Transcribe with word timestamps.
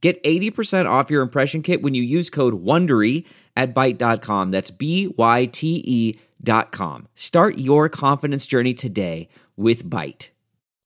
Get 0.00 0.22
80% 0.22 0.86
off 0.86 1.10
your 1.10 1.22
impression 1.22 1.62
kit 1.62 1.82
when 1.82 1.94
you 1.94 2.02
use 2.02 2.30
code 2.30 2.62
WONDERY 2.62 3.26
at 3.56 3.74
Byte.com. 3.74 4.50
That's 4.50 4.70
B-Y-T-E 4.70 6.18
dot 6.42 6.72
com. 6.72 7.08
Start 7.14 7.56
your 7.56 7.88
confidence 7.88 8.46
journey 8.46 8.74
today 8.74 9.28
with 9.56 9.88
Byte. 9.88 10.30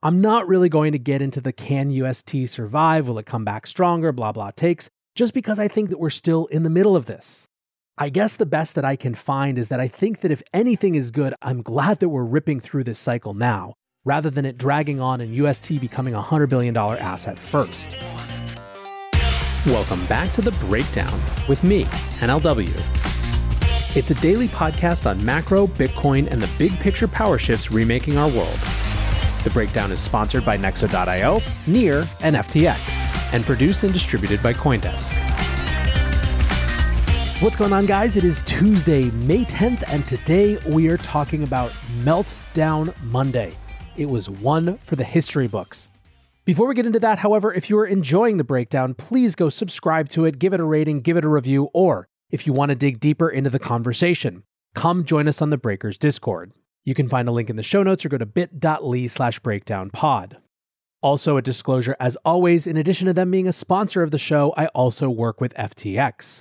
I'm 0.03 0.21
not 0.21 0.47
really 0.47 0.69
going 0.69 0.93
to 0.93 0.99
get 0.99 1.21
into 1.21 1.41
the 1.41 1.53
can 1.53 1.91
UST 1.91 2.47
survive, 2.47 3.09
will 3.09 3.19
it 3.19 3.27
come 3.27 3.45
back 3.45 3.67
stronger, 3.67 4.13
blah, 4.13 4.31
blah 4.31 4.53
takes, 4.53 4.89
just 5.17 5.35
because 5.35 5.59
I 5.59 5.67
think 5.67 5.91
that 5.91 5.99
we're 5.99 6.11
still 6.11 6.47
in 6.47 6.63
the 6.63 6.71
middle 6.71 6.95
of 6.95 7.07
this. 7.07 7.49
I 8.01 8.11
guess 8.11 8.37
the 8.37 8.47
best 8.47 8.77
that 8.77 8.85
I 8.85 8.95
can 8.95 9.17
find 9.17 9.59
is 9.59 9.71
that 9.71 9.81
I 9.81 9.89
think 9.89 10.21
that 10.21 10.31
if 10.31 10.41
anything 10.55 10.95
is 10.95 11.11
good, 11.11 11.35
I'm 11.43 11.63
glad 11.63 11.99
that 11.99 12.11
we're 12.11 12.23
ripping 12.23 12.61
through 12.61 12.85
this 12.85 13.01
cycle 13.01 13.35
now, 13.35 13.75
rather 14.05 14.31
than 14.31 14.45
it 14.45 14.57
dragging 14.57 15.01
on 15.01 15.21
and 15.21 15.35
UST 15.35 15.81
becoming 15.81 16.15
a 16.15 16.23
$100 16.23 16.49
billion 16.49 16.77
asset 16.77 17.37
first. 17.37 17.97
Welcome 19.67 20.07
back 20.07 20.33
to 20.33 20.41
The 20.41 20.53
Breakdown 20.53 21.21
with 21.49 21.65
me, 21.65 21.85
NLW. 22.21 22.73
It's 23.97 24.13
a 24.13 24.15
daily 24.15 24.47
podcast 24.47 25.05
on 25.05 25.23
macro, 25.27 25.67
Bitcoin, 25.67 26.31
and 26.31 26.41
the 26.41 26.49
big 26.57 26.73
picture 26.79 27.09
power 27.09 27.39
shifts 27.39 27.71
remaking 27.73 28.17
our 28.17 28.29
world. 28.29 28.59
The 29.43 29.51
Breakdown 29.53 29.91
is 29.91 29.99
sponsored 30.01 30.45
by 30.45 30.57
Nexo.io, 30.57 31.43
Near, 31.67 32.09
and 32.23 32.37
FTX, 32.37 33.35
and 33.35 33.45
produced 33.45 33.83
and 33.83 33.93
distributed 33.93 34.41
by 34.45 34.55
Coindesk. 34.55 35.13
What's 37.43 37.57
going 37.57 37.73
on, 37.73 37.87
guys? 37.87 38.17
It 38.17 38.25
is 38.25 38.43
Tuesday, 38.43 39.11
May 39.11 39.45
10th, 39.45 39.83
and 39.89 40.07
today 40.07 40.57
we 40.69 40.89
are 40.89 40.99
talking 40.99 41.43
about 41.43 41.73
Meltdown 42.05 42.95
Monday. 43.03 43.55
It 43.97 44.09
was 44.09 44.31
one 44.31 44.79
for 44.79 44.95
the 44.95 45.05
history 45.05 45.49
books. 45.49 45.91
Before 46.49 46.67
we 46.67 46.75
get 46.75 46.87
into 46.87 47.01
that, 47.01 47.19
however, 47.19 47.53
if 47.53 47.69
you 47.69 47.77
are 47.77 47.85
enjoying 47.85 48.39
the 48.39 48.43
breakdown, 48.43 48.95
please 48.95 49.35
go 49.35 49.51
subscribe 49.51 50.09
to 50.09 50.25
it, 50.25 50.39
give 50.39 50.55
it 50.55 50.61
a 50.61 50.65
rating, 50.65 51.03
give 51.03 51.19
it 51.19 51.25
a 51.27 51.29
review, 51.29 51.69
or 51.75 52.09
if 52.31 52.47
you 52.47 52.55
want 52.55 52.71
to 52.71 52.75
dig 52.75 53.01
deeper 53.01 53.29
into 53.29 53.51
the 53.51 53.59
conversation, 53.59 54.45
come 54.75 55.05
join 55.05 55.29
us 55.29 55.43
on 55.43 55.51
the 55.51 55.59
Breakers 55.59 55.99
Discord. 55.99 56.53
You 56.87 56.95
can 56.95 57.07
find 57.07 57.29
a 57.29 57.33
link 57.33 57.51
in 57.51 57.57
the 57.57 57.63
show 57.63 57.83
notes 57.83 58.03
or 58.03 58.09
go 58.09 58.17
to 58.17 58.25
bit.ly 58.25 59.05
slash 59.09 59.43
breakdownpod. 59.43 60.39
Also, 61.03 61.37
a 61.37 61.43
disclosure 61.43 61.97
as 62.01 62.17
always, 62.25 62.67
in 62.67 62.79
addition 62.79 63.09
to 63.09 63.13
them 63.13 63.31
being 63.31 63.47
a 63.47 63.53
sponsor 63.53 64.03
of 64.03 64.11
the 64.11 64.17
show, 64.17 64.55
I 64.57 64.69
also 64.69 65.11
work 65.11 65.43
with 65.43 65.53
FTX. 65.53 66.41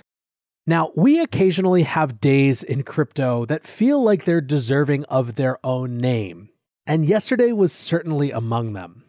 Now, 0.66 0.90
we 0.96 1.20
occasionally 1.20 1.82
have 1.82 2.18
days 2.18 2.62
in 2.62 2.82
crypto 2.82 3.44
that 3.44 3.66
feel 3.66 4.02
like 4.02 4.24
they're 4.24 4.40
deserving 4.40 5.04
of 5.04 5.34
their 5.34 5.58
own 5.62 5.98
name, 5.98 6.48
and 6.86 7.04
yesterday 7.04 7.52
was 7.52 7.74
certainly 7.74 8.30
among 8.30 8.72
them. 8.72 9.04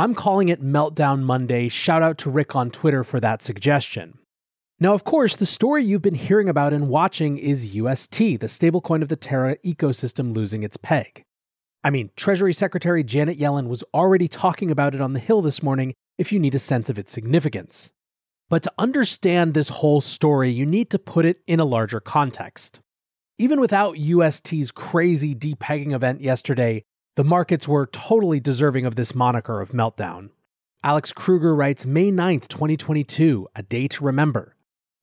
I'm 0.00 0.14
calling 0.14 0.48
it 0.48 0.62
Meltdown 0.62 1.20
Monday. 1.20 1.68
Shout 1.68 2.02
out 2.02 2.16
to 2.18 2.30
Rick 2.30 2.56
on 2.56 2.70
Twitter 2.70 3.04
for 3.04 3.20
that 3.20 3.42
suggestion. 3.42 4.18
Now, 4.78 4.94
of 4.94 5.04
course, 5.04 5.36
the 5.36 5.44
story 5.44 5.84
you've 5.84 6.00
been 6.00 6.14
hearing 6.14 6.48
about 6.48 6.72
and 6.72 6.88
watching 6.88 7.36
is 7.36 7.74
UST, 7.74 8.16
the 8.16 8.46
stablecoin 8.46 9.02
of 9.02 9.08
the 9.08 9.16
Terra 9.16 9.58
ecosystem 9.58 10.34
losing 10.34 10.62
its 10.62 10.78
peg. 10.78 11.22
I 11.84 11.90
mean, 11.90 12.08
Treasury 12.16 12.54
Secretary 12.54 13.04
Janet 13.04 13.38
Yellen 13.38 13.66
was 13.66 13.84
already 13.92 14.26
talking 14.26 14.70
about 14.70 14.94
it 14.94 15.02
on 15.02 15.12
the 15.12 15.20
Hill 15.20 15.42
this 15.42 15.62
morning 15.62 15.92
if 16.16 16.32
you 16.32 16.38
need 16.38 16.54
a 16.54 16.58
sense 16.58 16.88
of 16.88 16.98
its 16.98 17.12
significance. 17.12 17.92
But 18.48 18.62
to 18.62 18.72
understand 18.78 19.52
this 19.52 19.68
whole 19.68 20.00
story, 20.00 20.48
you 20.48 20.64
need 20.64 20.88
to 20.92 20.98
put 20.98 21.26
it 21.26 21.42
in 21.46 21.60
a 21.60 21.66
larger 21.66 22.00
context. 22.00 22.80
Even 23.36 23.60
without 23.60 23.98
UST's 23.98 24.70
crazy 24.70 25.34
depegging 25.34 25.92
event 25.92 26.22
yesterday, 26.22 26.84
the 27.20 27.24
markets 27.24 27.68
were 27.68 27.84
totally 27.84 28.40
deserving 28.40 28.86
of 28.86 28.94
this 28.96 29.14
moniker 29.14 29.60
of 29.60 29.72
meltdown. 29.72 30.30
Alex 30.82 31.12
Kruger 31.12 31.54
writes 31.54 31.84
May 31.84 32.10
9th, 32.10 32.48
2022, 32.48 33.46
a 33.54 33.62
day 33.62 33.86
to 33.88 34.04
remember. 34.04 34.56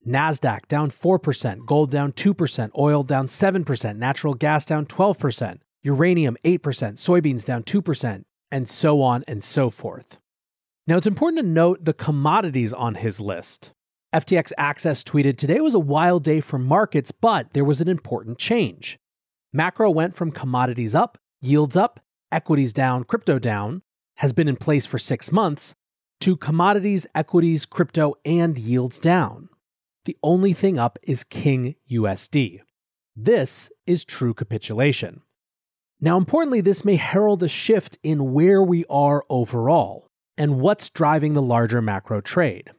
NASDAQ 0.03 0.67
down 0.67 0.89
4%, 0.89 1.67
gold 1.67 1.91
down 1.91 2.13
2%, 2.13 2.71
oil 2.75 3.03
down 3.03 3.27
7%, 3.27 3.97
natural 3.97 4.33
gas 4.33 4.65
down 4.65 4.87
12%, 4.87 5.59
uranium 5.83 6.35
8%, 6.43 6.57
soybeans 6.59 7.45
down 7.45 7.61
2%, 7.61 8.23
and 8.51 8.67
so 8.67 8.99
on 9.03 9.23
and 9.27 9.43
so 9.43 9.69
forth. 9.69 10.19
Now, 10.87 10.97
it's 10.97 11.05
important 11.05 11.43
to 11.43 11.47
note 11.47 11.85
the 11.85 11.93
commodities 11.93 12.73
on 12.73 12.95
his 12.95 13.21
list. 13.21 13.73
FTX 14.11 14.53
Access 14.57 15.03
tweeted 15.03 15.37
Today 15.37 15.59
was 15.59 15.75
a 15.75 15.79
wild 15.79 16.23
day 16.23 16.41
for 16.41 16.57
markets, 16.57 17.11
but 17.11 17.53
there 17.53 17.63
was 17.63 17.79
an 17.79 17.87
important 17.87 18.39
change. 18.39 18.97
Macro 19.53 19.91
went 19.91 20.15
from 20.15 20.31
commodities 20.31 20.95
up 20.95 21.19
yields 21.41 21.75
up, 21.75 21.99
equities 22.31 22.73
down, 22.73 23.03
crypto 23.03 23.39
down, 23.39 23.81
has 24.17 24.33
been 24.33 24.47
in 24.47 24.55
place 24.55 24.85
for 24.85 24.97
six 24.97 25.31
months, 25.31 25.75
to 26.19 26.35
commodities, 26.35 27.05
equities, 27.13 27.65
crypto, 27.65 28.15
and 28.25 28.57
yields 28.57 28.99
down. 28.99 29.49
The 30.05 30.17
only 30.23 30.53
thing 30.53 30.79
up 30.79 30.97
is 31.03 31.23
King 31.23 31.75
USD. 31.91 32.61
This 33.15 33.71
is 33.85 34.05
true 34.05 34.33
capitulation. 34.33 35.21
Now, 35.99 36.17
importantly, 36.17 36.61
this 36.61 36.85
may 36.85 36.95
herald 36.95 37.41
a 37.43 37.47
shift 37.47 37.97
in 38.03 38.31
where 38.31 38.61
we 38.61 38.85
are 38.89 39.25
overall 39.29 40.07
and 40.37 40.59
what's 40.61 40.89
driving 40.89 41.33
the 41.33 41.41
larger 41.41 41.81
macro 41.81 42.21
trade. 42.21 42.71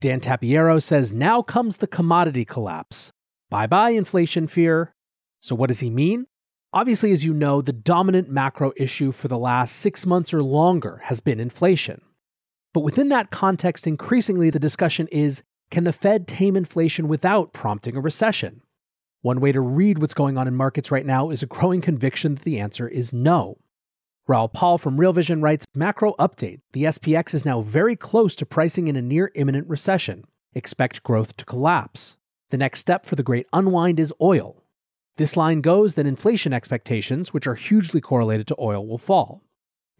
Dan 0.00 0.20
Tapiero 0.20 0.82
says 0.82 1.12
now 1.12 1.42
comes 1.42 1.78
the 1.78 1.86
commodity 1.86 2.44
collapse. 2.44 3.12
Bye 3.48 3.66
bye 3.66 3.90
inflation 3.90 4.46
fear. 4.46 4.94
So, 5.40 5.54
what 5.54 5.68
does 5.68 5.80
he 5.80 5.90
mean? 5.90 6.26
Obviously, 6.72 7.10
as 7.10 7.24
you 7.24 7.34
know, 7.34 7.60
the 7.60 7.72
dominant 7.72 8.30
macro 8.30 8.72
issue 8.76 9.10
for 9.10 9.26
the 9.26 9.38
last 9.38 9.74
six 9.74 10.06
months 10.06 10.32
or 10.32 10.40
longer 10.40 11.00
has 11.04 11.18
been 11.18 11.40
inflation. 11.40 12.00
But 12.72 12.84
within 12.84 13.08
that 13.08 13.32
context, 13.32 13.88
increasingly 13.88 14.50
the 14.50 14.60
discussion 14.60 15.08
is 15.08 15.42
can 15.72 15.82
the 15.82 15.92
Fed 15.92 16.28
tame 16.28 16.56
inflation 16.56 17.08
without 17.08 17.52
prompting 17.52 17.96
a 17.96 18.00
recession? 18.00 18.62
One 19.22 19.40
way 19.40 19.50
to 19.50 19.60
read 19.60 19.98
what's 19.98 20.14
going 20.14 20.38
on 20.38 20.46
in 20.46 20.54
markets 20.54 20.92
right 20.92 21.04
now 21.04 21.30
is 21.30 21.42
a 21.42 21.46
growing 21.46 21.80
conviction 21.80 22.36
that 22.36 22.44
the 22.44 22.60
answer 22.60 22.86
is 22.86 23.12
no. 23.12 23.58
Raoul 24.28 24.48
Pal 24.48 24.78
from 24.78 24.98
Real 24.98 25.12
Vision 25.12 25.42
writes 25.42 25.66
Macro 25.74 26.14
update 26.20 26.60
The 26.72 26.84
SPX 26.84 27.34
is 27.34 27.44
now 27.44 27.62
very 27.62 27.96
close 27.96 28.36
to 28.36 28.46
pricing 28.46 28.86
in 28.86 28.94
a 28.94 29.02
near 29.02 29.32
imminent 29.34 29.68
recession. 29.68 30.24
Expect 30.54 31.02
growth 31.02 31.36
to 31.36 31.44
collapse. 31.44 32.16
The 32.50 32.58
next 32.58 32.78
step 32.78 33.06
for 33.06 33.16
the 33.16 33.24
great 33.24 33.46
unwind 33.52 33.98
is 33.98 34.12
oil. 34.20 34.59
This 35.20 35.36
line 35.36 35.60
goes, 35.60 35.96
then 35.96 36.06
inflation 36.06 36.54
expectations, 36.54 37.34
which 37.34 37.46
are 37.46 37.54
hugely 37.54 38.00
correlated 38.00 38.46
to 38.46 38.56
oil, 38.58 38.86
will 38.86 38.96
fall. 38.96 39.42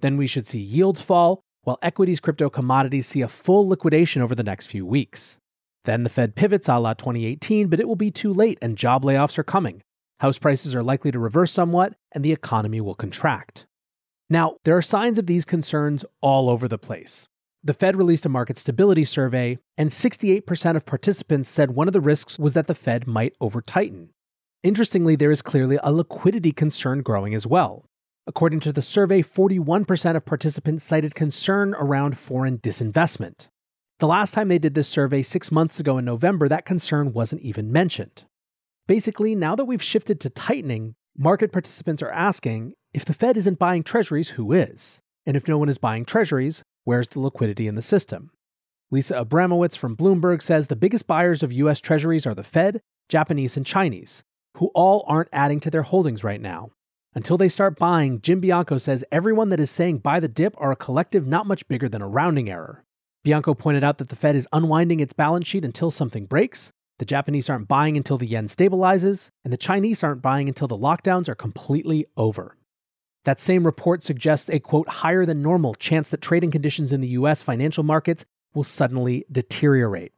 Then 0.00 0.16
we 0.16 0.26
should 0.26 0.46
see 0.46 0.58
yields 0.58 1.02
fall, 1.02 1.42
while 1.62 1.78
equities, 1.82 2.20
crypto, 2.20 2.48
commodities 2.48 3.06
see 3.06 3.20
a 3.20 3.28
full 3.28 3.68
liquidation 3.68 4.22
over 4.22 4.34
the 4.34 4.42
next 4.42 4.68
few 4.68 4.86
weeks. 4.86 5.36
Then 5.84 6.04
the 6.04 6.08
Fed 6.08 6.36
pivots 6.36 6.70
a 6.70 6.78
la 6.78 6.94
2018, 6.94 7.68
but 7.68 7.80
it 7.80 7.86
will 7.86 7.96
be 7.96 8.10
too 8.10 8.32
late 8.32 8.56
and 8.62 8.78
job 8.78 9.04
layoffs 9.04 9.36
are 9.36 9.42
coming. 9.42 9.82
House 10.20 10.38
prices 10.38 10.74
are 10.74 10.82
likely 10.82 11.10
to 11.10 11.18
reverse 11.18 11.52
somewhat, 11.52 11.92
and 12.12 12.24
the 12.24 12.32
economy 12.32 12.80
will 12.80 12.94
contract. 12.94 13.66
Now, 14.30 14.56
there 14.64 14.78
are 14.78 14.80
signs 14.80 15.18
of 15.18 15.26
these 15.26 15.44
concerns 15.44 16.02
all 16.22 16.48
over 16.48 16.66
the 16.66 16.78
place. 16.78 17.28
The 17.62 17.74
Fed 17.74 17.94
released 17.94 18.24
a 18.24 18.30
market 18.30 18.58
stability 18.58 19.04
survey, 19.04 19.58
and 19.76 19.90
68% 19.90 20.76
of 20.76 20.86
participants 20.86 21.50
said 21.50 21.72
one 21.72 21.88
of 21.88 21.92
the 21.92 22.00
risks 22.00 22.38
was 22.38 22.54
that 22.54 22.68
the 22.68 22.74
Fed 22.74 23.06
might 23.06 23.34
over 23.38 23.60
tighten. 23.60 24.08
Interestingly, 24.62 25.16
there 25.16 25.30
is 25.30 25.40
clearly 25.40 25.78
a 25.82 25.90
liquidity 25.90 26.52
concern 26.52 27.00
growing 27.00 27.34
as 27.34 27.46
well. 27.46 27.86
According 28.26 28.60
to 28.60 28.72
the 28.72 28.82
survey, 28.82 29.22
41% 29.22 30.16
of 30.16 30.26
participants 30.26 30.84
cited 30.84 31.14
concern 31.14 31.74
around 31.74 32.18
foreign 32.18 32.58
disinvestment. 32.58 33.48
The 34.00 34.06
last 34.06 34.34
time 34.34 34.48
they 34.48 34.58
did 34.58 34.74
this 34.74 34.88
survey 34.88 35.22
six 35.22 35.50
months 35.50 35.80
ago 35.80 35.96
in 35.96 36.04
November, 36.04 36.46
that 36.48 36.66
concern 36.66 37.14
wasn't 37.14 37.40
even 37.42 37.72
mentioned. 37.72 38.24
Basically, 38.86 39.34
now 39.34 39.54
that 39.56 39.64
we've 39.64 39.82
shifted 39.82 40.20
to 40.20 40.30
tightening, 40.30 40.94
market 41.16 41.52
participants 41.52 42.02
are 42.02 42.10
asking 42.10 42.74
if 42.92 43.04
the 43.04 43.14
Fed 43.14 43.38
isn't 43.38 43.58
buying 43.58 43.82
treasuries, 43.82 44.30
who 44.30 44.52
is? 44.52 45.00
And 45.24 45.36
if 45.36 45.48
no 45.48 45.56
one 45.56 45.68
is 45.70 45.78
buying 45.78 46.04
treasuries, 46.04 46.62
where's 46.84 47.08
the 47.08 47.20
liquidity 47.20 47.66
in 47.66 47.76
the 47.76 47.82
system? 47.82 48.30
Lisa 48.90 49.24
Abramowicz 49.24 49.76
from 49.76 49.96
Bloomberg 49.96 50.42
says 50.42 50.66
the 50.66 50.76
biggest 50.76 51.06
buyers 51.06 51.42
of 51.42 51.52
US 51.52 51.80
treasuries 51.80 52.26
are 52.26 52.34
the 52.34 52.42
Fed, 52.42 52.80
Japanese, 53.08 53.56
and 53.56 53.64
Chinese, 53.64 54.22
who 54.60 54.70
all 54.74 55.04
aren't 55.08 55.30
adding 55.32 55.58
to 55.58 55.70
their 55.70 55.82
holdings 55.82 56.22
right 56.22 56.40
now. 56.40 56.70
Until 57.14 57.38
they 57.38 57.48
start 57.48 57.78
buying, 57.78 58.20
Jim 58.20 58.40
Bianco 58.40 58.76
says 58.76 59.04
everyone 59.10 59.48
that 59.48 59.58
is 59.58 59.70
saying 59.70 59.98
buy 59.98 60.20
the 60.20 60.28
dip 60.28 60.54
are 60.58 60.70
a 60.70 60.76
collective 60.76 61.26
not 61.26 61.46
much 61.46 61.66
bigger 61.66 61.88
than 61.88 62.02
a 62.02 62.06
rounding 62.06 62.50
error. 62.50 62.84
Bianco 63.24 63.54
pointed 63.54 63.82
out 63.82 63.96
that 63.98 64.10
the 64.10 64.16
Fed 64.16 64.36
is 64.36 64.46
unwinding 64.52 65.00
its 65.00 65.14
balance 65.14 65.46
sheet 65.46 65.64
until 65.64 65.90
something 65.90 66.26
breaks, 66.26 66.72
the 66.98 67.06
Japanese 67.06 67.48
aren't 67.48 67.68
buying 67.68 67.96
until 67.96 68.18
the 68.18 68.26
yen 68.26 68.48
stabilizes, 68.48 69.30
and 69.42 69.50
the 69.50 69.56
Chinese 69.56 70.04
aren't 70.04 70.20
buying 70.20 70.46
until 70.46 70.68
the 70.68 70.76
lockdowns 70.76 71.30
are 71.30 71.34
completely 71.34 72.04
over. 72.18 72.58
That 73.24 73.40
same 73.40 73.64
report 73.64 74.04
suggests 74.04 74.50
a 74.50 74.60
quote 74.60 74.88
higher 74.88 75.24
than 75.24 75.40
normal 75.40 75.74
chance 75.74 76.10
that 76.10 76.20
trading 76.20 76.50
conditions 76.50 76.92
in 76.92 77.00
the 77.00 77.08
US 77.08 77.42
financial 77.42 77.82
markets 77.82 78.26
will 78.52 78.64
suddenly 78.64 79.24
deteriorate. 79.32 80.12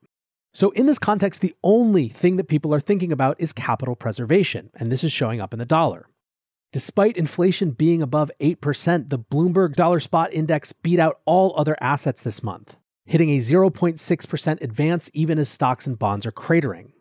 So, 0.54 0.70
in 0.72 0.86
this 0.86 0.98
context, 0.98 1.40
the 1.40 1.54
only 1.64 2.08
thing 2.08 2.36
that 2.36 2.48
people 2.48 2.74
are 2.74 2.80
thinking 2.80 3.10
about 3.10 3.40
is 3.40 3.52
capital 3.52 3.96
preservation, 3.96 4.70
and 4.74 4.92
this 4.92 5.02
is 5.02 5.10
showing 5.10 5.40
up 5.40 5.52
in 5.52 5.58
the 5.58 5.64
dollar. 5.64 6.08
Despite 6.72 7.16
inflation 7.16 7.72
being 7.72 8.00
above 8.00 8.30
8%, 8.40 9.10
the 9.10 9.18
Bloomberg 9.18 9.74
Dollar 9.74 10.00
Spot 10.00 10.32
Index 10.32 10.72
beat 10.72 10.98
out 10.98 11.20
all 11.26 11.54
other 11.56 11.76
assets 11.80 12.22
this 12.22 12.42
month, 12.42 12.76
hitting 13.04 13.30
a 13.30 13.38
0.6% 13.38 14.62
advance 14.62 15.10
even 15.12 15.38
as 15.38 15.48
stocks 15.48 15.86
and 15.86 15.98
bonds 15.98 16.24
are 16.26 16.32
cratering. 16.32 16.92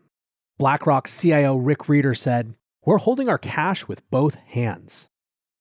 BlackRock's 0.57 1.17
CIO 1.19 1.55
Rick 1.55 1.79
Rieder 1.79 2.17
said, 2.17 2.55
We're 2.85 2.97
holding 2.97 3.29
our 3.29 3.37
cash 3.37 3.87
with 3.87 4.09
both 4.09 4.35
hands. 4.35 5.07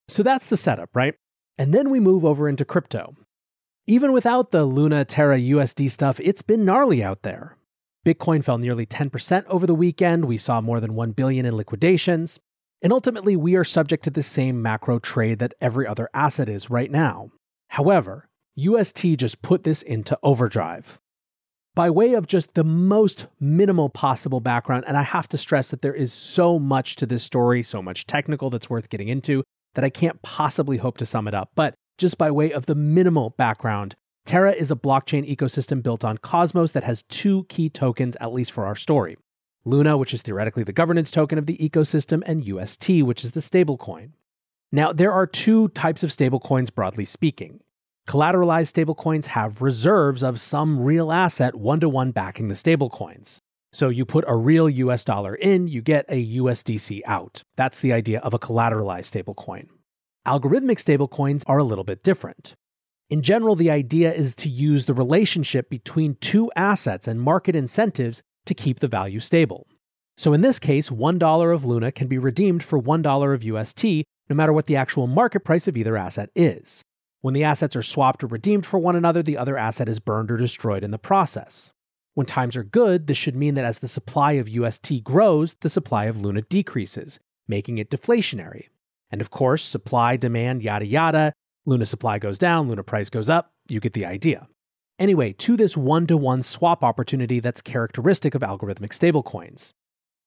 So 0.08 0.22
that's 0.22 0.48
the 0.48 0.56
setup, 0.56 0.90
right? 0.94 1.14
And 1.56 1.72
then 1.72 1.88
we 1.90 2.00
move 2.00 2.24
over 2.24 2.48
into 2.48 2.64
crypto. 2.64 3.16
Even 3.86 4.12
without 4.12 4.50
the 4.50 4.64
Luna 4.64 5.04
Terra 5.04 5.38
USD 5.38 5.90
stuff, 5.90 6.20
it's 6.20 6.42
been 6.42 6.64
gnarly 6.64 7.02
out 7.02 7.22
there. 7.22 7.56
Bitcoin 8.06 8.42
fell 8.42 8.58
nearly 8.58 8.86
10% 8.86 9.44
over 9.46 9.66
the 9.66 9.74
weekend. 9.74 10.24
We 10.24 10.38
saw 10.38 10.60
more 10.60 10.80
than 10.80 10.94
1 10.94 11.12
billion 11.12 11.44
in 11.44 11.56
liquidations. 11.56 12.38
And 12.82 12.92
ultimately, 12.92 13.36
we 13.36 13.56
are 13.56 13.64
subject 13.64 14.04
to 14.04 14.10
the 14.10 14.22
same 14.22 14.62
macro 14.62 14.98
trade 14.98 15.38
that 15.40 15.52
every 15.60 15.86
other 15.86 16.08
asset 16.14 16.48
is 16.48 16.70
right 16.70 16.90
now. 16.90 17.30
However, 17.68 18.28
UST 18.56 19.16
just 19.18 19.42
put 19.42 19.64
this 19.64 19.82
into 19.82 20.18
overdrive. 20.22 20.98
By 21.74 21.90
way 21.90 22.14
of 22.14 22.26
just 22.26 22.54
the 22.54 22.64
most 22.64 23.26
minimal 23.38 23.90
possible 23.90 24.40
background, 24.40 24.84
and 24.88 24.96
I 24.96 25.02
have 25.02 25.28
to 25.28 25.38
stress 25.38 25.70
that 25.70 25.82
there 25.82 25.94
is 25.94 26.12
so 26.12 26.58
much 26.58 26.96
to 26.96 27.06
this 27.06 27.22
story, 27.22 27.62
so 27.62 27.80
much 27.80 28.06
technical 28.06 28.50
that's 28.50 28.70
worth 28.70 28.88
getting 28.88 29.08
into, 29.08 29.44
that 29.74 29.84
I 29.84 29.90
can't 29.90 30.20
possibly 30.22 30.78
hope 30.78 30.96
to 30.98 31.06
sum 31.06 31.28
it 31.28 31.34
up. 31.34 31.50
But 31.54 31.74
just 31.96 32.18
by 32.18 32.30
way 32.30 32.50
of 32.50 32.66
the 32.66 32.74
minimal 32.74 33.30
background, 33.30 33.94
Terra 34.24 34.52
is 34.52 34.70
a 34.70 34.76
blockchain 34.76 35.28
ecosystem 35.28 35.82
built 35.82 36.04
on 36.04 36.18
Cosmos 36.18 36.72
that 36.72 36.84
has 36.84 37.02
two 37.04 37.44
key 37.48 37.68
tokens, 37.68 38.16
at 38.20 38.32
least 38.32 38.52
for 38.52 38.66
our 38.66 38.76
story. 38.76 39.16
Luna, 39.64 39.96
which 39.96 40.14
is 40.14 40.22
theoretically 40.22 40.62
the 40.62 40.72
governance 40.72 41.10
token 41.10 41.38
of 41.38 41.46
the 41.46 41.58
ecosystem, 41.58 42.22
and 42.26 42.44
UST, 42.44 43.02
which 43.02 43.24
is 43.24 43.32
the 43.32 43.40
stablecoin. 43.40 44.12
Now, 44.72 44.92
there 44.92 45.12
are 45.12 45.26
two 45.26 45.68
types 45.68 46.02
of 46.02 46.10
stablecoins 46.10 46.72
broadly 46.72 47.04
speaking. 47.04 47.60
Collateralized 48.08 48.72
stablecoins 48.72 49.26
have 49.26 49.62
reserves 49.62 50.22
of 50.22 50.40
some 50.40 50.80
real 50.80 51.12
asset 51.12 51.56
one 51.56 51.80
to 51.80 51.88
one 51.88 52.12
backing 52.12 52.48
the 52.48 52.54
stablecoins. 52.54 53.40
So 53.72 53.88
you 53.88 54.04
put 54.04 54.24
a 54.26 54.36
real 54.36 54.68
US 54.68 55.04
dollar 55.04 55.34
in, 55.34 55.68
you 55.68 55.80
get 55.80 56.06
a 56.08 56.36
USDC 56.38 57.02
out. 57.06 57.44
That's 57.56 57.80
the 57.80 57.92
idea 57.92 58.18
of 58.20 58.34
a 58.34 58.38
collateralized 58.38 59.10
stablecoin. 59.12 59.68
Algorithmic 60.26 60.78
stablecoins 60.78 61.44
are 61.46 61.58
a 61.58 61.64
little 61.64 61.84
bit 61.84 62.02
different. 62.02 62.54
In 63.10 63.22
general, 63.22 63.56
the 63.56 63.72
idea 63.72 64.12
is 64.12 64.36
to 64.36 64.48
use 64.48 64.84
the 64.84 64.94
relationship 64.94 65.68
between 65.68 66.14
two 66.20 66.48
assets 66.54 67.08
and 67.08 67.20
market 67.20 67.56
incentives 67.56 68.22
to 68.46 68.54
keep 68.54 68.78
the 68.78 68.86
value 68.86 69.18
stable. 69.18 69.66
So 70.16 70.32
in 70.32 70.42
this 70.42 70.60
case, 70.60 70.90
$1 70.90 71.54
of 71.54 71.64
Luna 71.64 71.90
can 71.90 72.06
be 72.06 72.18
redeemed 72.18 72.62
for 72.62 72.80
$1 72.80 73.34
of 73.34 73.42
UST, 73.42 73.84
no 74.28 74.36
matter 74.36 74.52
what 74.52 74.66
the 74.66 74.76
actual 74.76 75.08
market 75.08 75.40
price 75.40 75.66
of 75.66 75.76
either 75.76 75.96
asset 75.96 76.30
is. 76.36 76.84
When 77.20 77.34
the 77.34 77.42
assets 77.42 77.74
are 77.74 77.82
swapped 77.82 78.22
or 78.22 78.28
redeemed 78.28 78.64
for 78.64 78.78
one 78.78 78.94
another, 78.94 79.24
the 79.24 79.36
other 79.36 79.58
asset 79.58 79.88
is 79.88 79.98
burned 79.98 80.30
or 80.30 80.36
destroyed 80.36 80.84
in 80.84 80.92
the 80.92 80.98
process. 80.98 81.72
When 82.14 82.26
times 82.26 82.56
are 82.56 82.62
good, 82.62 83.08
this 83.08 83.18
should 83.18 83.36
mean 83.36 83.56
that 83.56 83.64
as 83.64 83.80
the 83.80 83.88
supply 83.88 84.32
of 84.32 84.48
UST 84.48 85.02
grows, 85.02 85.56
the 85.62 85.68
supply 85.68 86.04
of 86.04 86.20
Luna 86.20 86.42
decreases, 86.42 87.18
making 87.48 87.78
it 87.78 87.90
deflationary. 87.90 88.68
And 89.10 89.20
of 89.20 89.30
course, 89.30 89.64
supply, 89.64 90.16
demand, 90.16 90.62
yada 90.62 90.86
yada, 90.86 91.32
Luna 91.70 91.86
supply 91.86 92.18
goes 92.18 92.36
down, 92.36 92.68
Luna 92.68 92.82
price 92.82 93.08
goes 93.08 93.28
up, 93.28 93.52
you 93.68 93.78
get 93.78 93.92
the 93.92 94.04
idea. 94.04 94.48
Anyway, 94.98 95.32
to 95.32 95.56
this 95.56 95.76
one 95.76 96.04
to 96.08 96.16
one 96.16 96.42
swap 96.42 96.82
opportunity 96.82 97.38
that's 97.38 97.62
characteristic 97.62 98.34
of 98.34 98.42
algorithmic 98.42 98.90
stablecoins. 98.90 99.72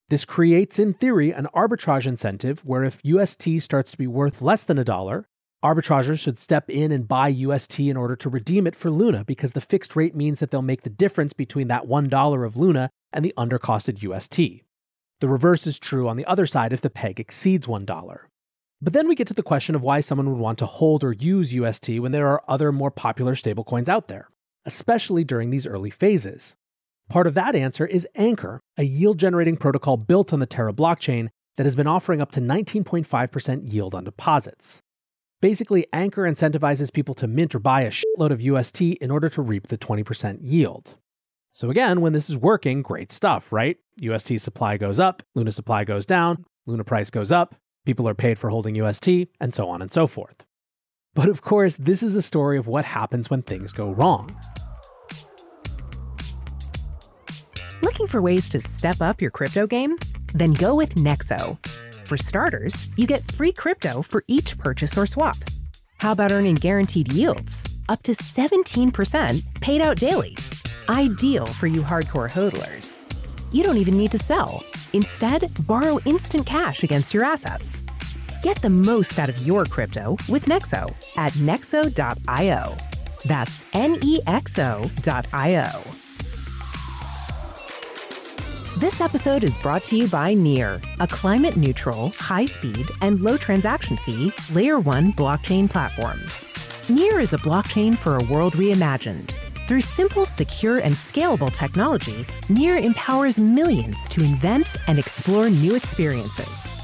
This 0.10 0.24
creates, 0.24 0.80
in 0.80 0.94
theory, 0.94 1.31
an 1.31 1.50
arbitrage 1.54 2.07
incentive 2.07 2.63
where 2.63 2.86
if 2.86 3.01
UST 3.04 3.60
starts 3.60 3.92
to 3.92 3.98
be 3.98 4.07
worth 4.07 4.42
less 4.42 4.63
than 4.63 4.80
a 4.80 4.86
dollar, 4.86 5.28
arbitrageurs 5.62 6.19
should 6.19 6.40
step 6.40 6.69
in 6.69 6.94
and 6.94 7.10
buy 7.10 7.28
UST 7.28 7.78
in 7.78 7.98
order 7.98 8.16
to 8.16 8.30
redeem 8.30 8.66
it 8.66 8.75
for 8.75 8.90
Luna 8.90 9.25
because 9.25 9.51
the 9.51 9.60
fixed 9.60 9.98
rate 9.98 10.16
means 10.16 10.40
that 10.40 10.50
they'll 10.50 10.62
make 10.62 10.84
the 10.84 10.90
difference 10.90 11.34
between 11.34 11.68
that 11.68 11.88
$1 11.88 12.45
of 12.45 12.56
Luna 12.56 12.90
and 13.12 13.25
the 13.25 13.34
undercosted 13.38 14.01
UST. 14.01 14.63
The 15.19 15.28
reverse 15.28 15.68
is 15.68 15.78
true 15.78 16.07
on 16.07 16.16
the 16.16 16.25
other 16.25 16.45
side 16.45 16.72
if 16.72 16.80
the 16.80 16.90
peg 16.90 17.19
exceeds 17.19 17.68
$1. 17.68 18.19
But 18.83 18.94
then 18.94 19.07
we 19.07 19.15
get 19.15 19.27
to 19.27 19.33
the 19.33 19.41
question 19.41 19.75
of 19.75 19.81
why 19.81 20.01
someone 20.01 20.30
would 20.30 20.39
want 20.39 20.59
to 20.59 20.65
hold 20.65 21.03
or 21.03 21.13
use 21.13 21.53
UST 21.53 22.00
when 22.00 22.12
there 22.12 22.27
are 22.27 22.44
other 22.47 22.71
more 22.71 22.91
popular 22.91 23.33
stablecoins 23.33 23.88
out 23.88 24.07
there 24.07 24.27
especially 24.65 25.24
during 25.24 25.50
these 25.50 25.68
early 25.68 25.89
phases? 25.89 26.56
Part 27.09 27.27
of 27.27 27.33
that 27.33 27.56
answer 27.56 27.85
is 27.85 28.07
Anchor, 28.15 28.62
a 28.77 28.83
yield 28.83 29.18
generating 29.18 29.57
protocol 29.57 29.97
built 29.97 30.33
on 30.33 30.39
the 30.39 30.45
Terra 30.45 30.74
blockchain 30.74 31.30
that 31.57 31.65
has 31.65 31.75
been 31.75 31.88
offering 31.88 32.21
up 32.21 32.31
to 32.31 32.39
19.5% 32.39 33.71
yield 33.71 33.94
on 33.94 34.03
deposits. 34.03 34.81
Basically, 35.41 35.85
Anchor 35.91 36.24
incentivizes 36.24 36.91
people 36.91 37.13
to 37.15 37.27
mint 37.27 37.53
or 37.53 37.59
buy 37.59 37.81
a 37.81 37.91
shitload 37.91 38.31
of 38.31 38.41
UST 38.41 38.81
in 38.81 39.12
order 39.12 39.27
to 39.30 39.41
reap 39.41 39.68
the 39.68 39.77
20% 39.77 40.39
yield. 40.41 40.95
So, 41.51 41.69
again, 41.69 42.01
when 42.01 42.13
this 42.13 42.30
is 42.30 42.38
working, 42.38 42.81
great 42.81 43.12
stuff, 43.12 43.51
right? 43.51 43.77
UST 43.99 44.40
supply 44.40 44.78
goes 44.78 44.99
up, 44.99 45.21
Luna 45.35 45.52
supply 45.52 45.83
goes 45.83 46.06
down, 46.06 46.45
Luna 46.66 46.85
price 46.85 47.09
goes 47.09 47.31
up, 47.31 47.56
people 47.85 48.07
are 48.07 48.16
paid 48.16 48.40
for 48.40 48.49
holding 48.49 48.75
UST, 48.75 49.28
and 49.40 49.54
so 49.54 49.69
on 49.69 49.81
and 49.81 49.92
so 49.92 50.07
forth. 50.07 50.45
But 51.13 51.30
of 51.30 51.42
course, 51.42 51.75
this 51.78 52.02
is 52.02 52.16
a 52.16 52.21
story 52.21 52.57
of 52.57 52.68
what 52.68 52.85
happens 52.85 53.30
when 53.30 53.42
things 53.42 53.71
go 53.71 53.92
wrong. 53.92 54.35
Looking 57.81 58.07
for 58.07 58.21
ways 58.21 58.49
to 58.49 58.59
step 58.59 59.02
up 59.02 59.21
your 59.21 59.31
crypto 59.31 59.68
game? 59.68 59.97
Then 60.33 60.54
go 60.54 60.73
with 60.73 60.95
Nexo. 60.95 61.57
For 62.06 62.18
starters, 62.18 62.90
you 62.97 63.06
get 63.06 63.31
free 63.31 63.54
crypto 63.54 64.02
for 64.02 64.23
each 64.28 64.57
purchase 64.57 64.97
or 64.97 65.06
swap. 65.06 65.37
How 65.97 66.11
about 66.11 66.31
earning 66.31 66.56
guaranteed 66.56 67.11
yields? 67.13 67.63
Up 67.90 68.02
to 68.04 68.11
17% 68.13 69.61
paid 69.61 69.81
out 69.81 69.97
daily. 69.97 70.35
Ideal 70.90 71.45
for 71.45 71.68
you 71.68 71.81
hardcore 71.81 72.30
hodlers. 72.30 73.04
You 73.52 73.63
don't 73.63 73.78
even 73.78 73.97
need 73.97 74.11
to 74.11 74.18
sell. 74.18 74.63
Instead, 74.94 75.52
borrow 75.68 76.00
instant 76.06 76.45
cash 76.45 76.83
against 76.83 77.14
your 77.14 77.23
assets. 77.23 77.83
Get 78.44 78.62
the 78.62 78.69
most 78.69 79.18
out 79.19 79.30
of 79.30 79.45
your 79.45 79.66
crypto 79.66 80.18
with 80.30 80.45
Nexo 80.45 80.94
at 81.18 81.33
nexo.io. 81.33 82.76
That's 83.26 83.64
N 83.73 83.97
E 84.04 84.19
X 84.28 84.59
O.io. 84.59 85.69
This 88.80 89.02
episode 89.02 89.44
is 89.44 89.57
brought 89.59 89.83
to 89.85 89.95
you 89.95 90.07
by 90.09 90.33
Near, 90.33 90.81
a 91.00 91.07
climate 91.07 91.56
neutral, 91.56 92.09
high 92.18 92.45
speed, 92.45 92.88
and 93.02 93.21
low 93.21 93.38
transaction 93.38 93.97
fee 93.97 94.33
layer 94.52 94.80
1 94.80 95.14
blockchain 95.14 95.69
platform. 95.69 96.19
Near 96.90 97.21
is 97.21 97.31
a 97.31 97.38
blockchain 97.38 97.97
for 97.97 98.18
a 98.18 98.23
world 98.26 98.54
reimagined. 98.54 99.33
Through 99.67 99.81
simple, 99.81 100.25
secure, 100.25 100.79
and 100.79 100.93
scalable 100.93 101.51
technology, 101.51 102.25
Near 102.49 102.77
empowers 102.77 103.39
millions 103.39 104.09
to 104.09 104.21
invent 104.21 104.75
and 104.87 104.99
explore 104.99 105.49
new 105.49 105.75
experiences. 105.75 106.77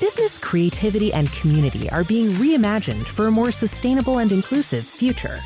Business 0.00 0.38
creativity 0.38 1.12
and 1.12 1.30
community 1.32 1.88
are 1.90 2.02
being 2.02 2.30
reimagined 2.30 3.06
for 3.06 3.28
a 3.28 3.30
more 3.30 3.52
sustainable 3.52 4.18
and 4.18 4.32
inclusive 4.32 4.84
future. 4.84 5.38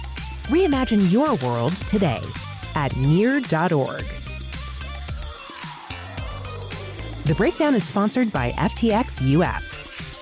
Reimagine 0.48 1.12
your 1.12 1.34
world 1.36 1.74
today 1.86 2.22
at 2.74 2.96
near.org. 2.96 4.02
The 7.26 7.34
breakdown 7.36 7.74
is 7.74 7.84
sponsored 7.86 8.32
by 8.32 8.52
FTX 8.52 9.20
US. 9.32 9.77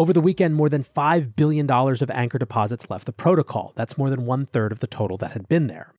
Over 0.00 0.12
the 0.12 0.20
weekend, 0.20 0.54
more 0.54 0.68
than 0.68 0.84
$5 0.84 1.34
billion 1.34 1.68
of 1.68 2.10
anchor 2.12 2.38
deposits 2.38 2.88
left 2.88 3.04
the 3.04 3.12
protocol. 3.12 3.72
That's 3.74 3.98
more 3.98 4.10
than 4.10 4.26
one 4.26 4.46
third 4.46 4.70
of 4.70 4.78
the 4.78 4.86
total 4.86 5.16
that 5.16 5.32
had 5.32 5.48
been 5.48 5.66
there. 5.66 5.92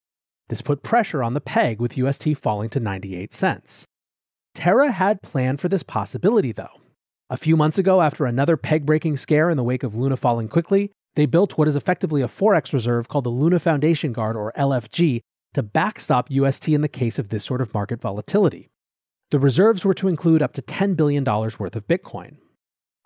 This 0.48 0.62
put 0.62 0.84
pressure 0.84 1.22
on 1.22 1.34
the 1.34 1.41
peg, 1.41 1.82
with 1.82 1.98
UST 1.98 2.38
falling 2.38 2.70
to 2.70 2.79
98 2.79 3.34
cents. 3.34 3.86
Terra 4.56 4.91
had 4.91 5.22
planned 5.22 5.60
for 5.60 5.68
this 5.68 5.84
possibility, 5.84 6.53
though. 6.53 6.79
A 7.29 7.36
few 7.36 7.58
months 7.58 7.77
ago, 7.77 8.01
after 8.01 8.25
another 8.25 8.56
peg 8.56 8.86
breaking 8.86 9.18
scare 9.18 9.50
in 9.50 9.58
the 9.58 9.63
wake 9.63 9.84
of 9.84 9.96
Luna 9.96 10.15
falling 10.15 10.48
quickly, 10.48 10.91
they 11.15 11.25
built 11.25 11.58
what 11.58 11.68
is 11.68 11.75
effectively 11.75 12.22
a 12.22 12.27
Forex 12.27 12.72
reserve 12.72 13.10
called 13.10 13.25
the 13.25 13.29
Luna 13.29 13.60
Foundation 13.60 14.13
Guard, 14.13 14.38
or 14.38 14.53
LFG, 14.53 15.20
to 15.56 15.63
backstop 15.63 16.32
UST 16.32 16.70
in 16.70 16.79
the 16.79 16.88
case 16.88 17.20
of 17.20 17.29
this 17.29 17.44
sort 17.44 17.60
of 17.60 17.74
market 17.74 18.00
volatility. 18.00 18.70
The 19.32 19.39
reserves 19.39 19.84
were 19.84 19.94
to 19.96 20.08
include 20.08 20.41
up 20.41 20.53
to 20.53 20.62
$10 20.62 20.96
billion 20.96 21.25
worth 21.25 21.75
of 21.75 21.86
Bitcoin. 21.86 22.38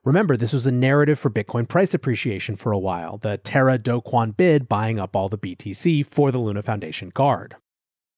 Remember, 0.05 0.36
this 0.36 0.51
was 0.51 0.67
a 0.67 0.72
narrative 0.72 1.17
for 1.17 1.29
Bitcoin 1.29 1.65
price 1.65 1.93
appreciation 1.93 2.57
for 2.57 2.74
a 2.74 2.77
while, 2.77 3.17
the 3.17 3.38
Terra 3.38 3.77
Do 3.77 4.01
Kwon 4.01 4.36
bid 4.36 4.67
buying 4.67 5.00
up 5.00 5.15
all 5.15 5.29
the 5.29 5.38
BTC 5.38 6.05
for 6.05 6.29
the 6.29 6.39
Luna 6.39 6.62
Foundation 6.62 7.07
Guard. 7.07 7.55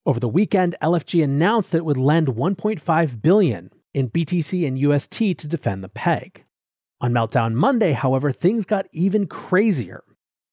Over 0.04 0.20
the 0.20 0.28
weekend, 0.28 0.76
LFG 0.82 1.24
announced 1.24 1.72
that 1.72 1.80
it 1.80 1.86
would 1.86 1.98
lend 1.98 2.30
1.5 2.30 3.22
billion 3.22 3.70
in 3.94 4.10
BTC 4.10 4.68
and 4.68 4.80
UST 4.80 5.38
to 5.38 5.48
defend 5.48 5.84
the 5.84 5.90
peg. 5.90 6.44
On 7.02 7.14
Meltdown 7.14 7.54
Monday, 7.54 7.92
however, 7.92 8.32
things 8.32 8.66
got 8.66 8.88
even 8.92 9.28
crazier. 9.28 10.04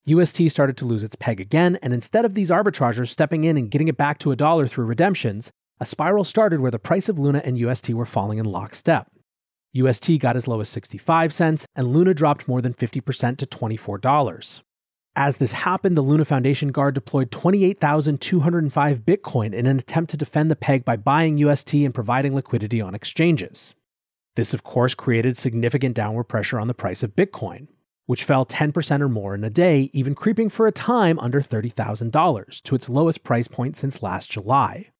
UST 0.04 0.50
started 0.50 0.76
to 0.76 0.84
lose 0.84 1.02
its 1.02 1.16
peg 1.16 1.40
again, 1.40 1.78
and 1.80 1.94
instead 1.94 2.26
of 2.26 2.34
these 2.34 2.50
arbitrageurs 2.50 3.08
stepping 3.08 3.44
in 3.44 3.56
and 3.56 3.70
getting 3.70 3.88
it 3.88 3.96
back 3.96 4.18
to 4.18 4.32
a 4.32 4.36
dollar 4.36 4.66
through 4.66 4.84
redemptions, 4.84 5.50
a 5.80 5.86
spiral 5.86 6.24
started 6.24 6.60
where 6.60 6.70
the 6.70 6.78
price 6.78 7.08
of 7.08 7.18
Luna 7.18 7.40
and 7.42 7.56
UST 7.56 7.88
were 7.94 8.04
falling 8.04 8.36
in 8.36 8.44
lockstep. 8.44 9.10
UST 9.74 10.18
got 10.18 10.36
as 10.36 10.46
low 10.46 10.60
as 10.60 10.68
65 10.68 11.32
cents, 11.32 11.66
and 11.74 11.92
Luna 11.92 12.14
dropped 12.14 12.46
more 12.46 12.60
than 12.60 12.74
50% 12.74 13.38
to 13.38 13.46
$24. 13.46 14.62
As 15.14 15.36
this 15.36 15.52
happened, 15.52 15.96
the 15.96 16.02
Luna 16.02 16.24
Foundation 16.24 16.68
Guard 16.68 16.94
deployed 16.94 17.30
28,205 17.30 19.00
Bitcoin 19.00 19.52
in 19.52 19.66
an 19.66 19.78
attempt 19.78 20.10
to 20.10 20.16
defend 20.16 20.50
the 20.50 20.56
peg 20.56 20.84
by 20.84 20.96
buying 20.96 21.36
UST 21.38 21.74
and 21.74 21.94
providing 21.94 22.34
liquidity 22.34 22.80
on 22.80 22.94
exchanges. 22.94 23.74
This, 24.36 24.54
of 24.54 24.62
course, 24.62 24.94
created 24.94 25.36
significant 25.36 25.94
downward 25.94 26.24
pressure 26.24 26.58
on 26.58 26.66
the 26.66 26.74
price 26.74 27.02
of 27.02 27.14
Bitcoin, 27.14 27.68
which 28.06 28.24
fell 28.24 28.46
10% 28.46 29.00
or 29.00 29.08
more 29.08 29.34
in 29.34 29.44
a 29.44 29.50
day, 29.50 29.90
even 29.92 30.14
creeping 30.14 30.48
for 30.48 30.66
a 30.66 30.72
time 30.72 31.18
under 31.18 31.42
$30,000 31.42 32.62
to 32.62 32.74
its 32.74 32.88
lowest 32.88 33.22
price 33.22 33.48
point 33.48 33.76
since 33.76 34.02
last 34.02 34.30
July. 34.30 34.90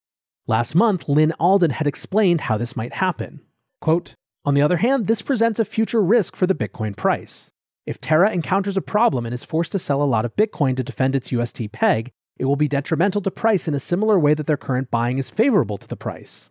Last 0.46 0.74
month, 0.74 1.08
Lyn 1.08 1.32
Alden 1.40 1.70
had 1.70 1.86
explained 1.86 2.42
how 2.42 2.58
this 2.58 2.76
might 2.76 2.94
happen. 2.94 3.40
Quote, 3.80 4.14
on 4.44 4.54
the 4.54 4.62
other 4.62 4.78
hand, 4.78 5.06
this 5.06 5.22
presents 5.22 5.60
a 5.60 5.64
future 5.64 6.02
risk 6.02 6.34
for 6.34 6.46
the 6.46 6.54
Bitcoin 6.54 6.96
price. 6.96 7.52
If 7.86 8.00
Terra 8.00 8.32
encounters 8.32 8.76
a 8.76 8.82
problem 8.82 9.24
and 9.24 9.32
is 9.32 9.44
forced 9.44 9.72
to 9.72 9.78
sell 9.78 10.02
a 10.02 10.04
lot 10.04 10.24
of 10.24 10.34
Bitcoin 10.34 10.76
to 10.76 10.84
defend 10.84 11.14
its 11.14 11.30
UST 11.30 11.70
peg, 11.70 12.10
it 12.38 12.46
will 12.46 12.56
be 12.56 12.68
detrimental 12.68 13.22
to 13.22 13.30
price 13.30 13.68
in 13.68 13.74
a 13.74 13.80
similar 13.80 14.18
way 14.18 14.34
that 14.34 14.46
their 14.46 14.56
current 14.56 14.90
buying 14.90 15.18
is 15.18 15.30
favorable 15.30 15.78
to 15.78 15.86
the 15.86 15.96
price. 15.96 16.48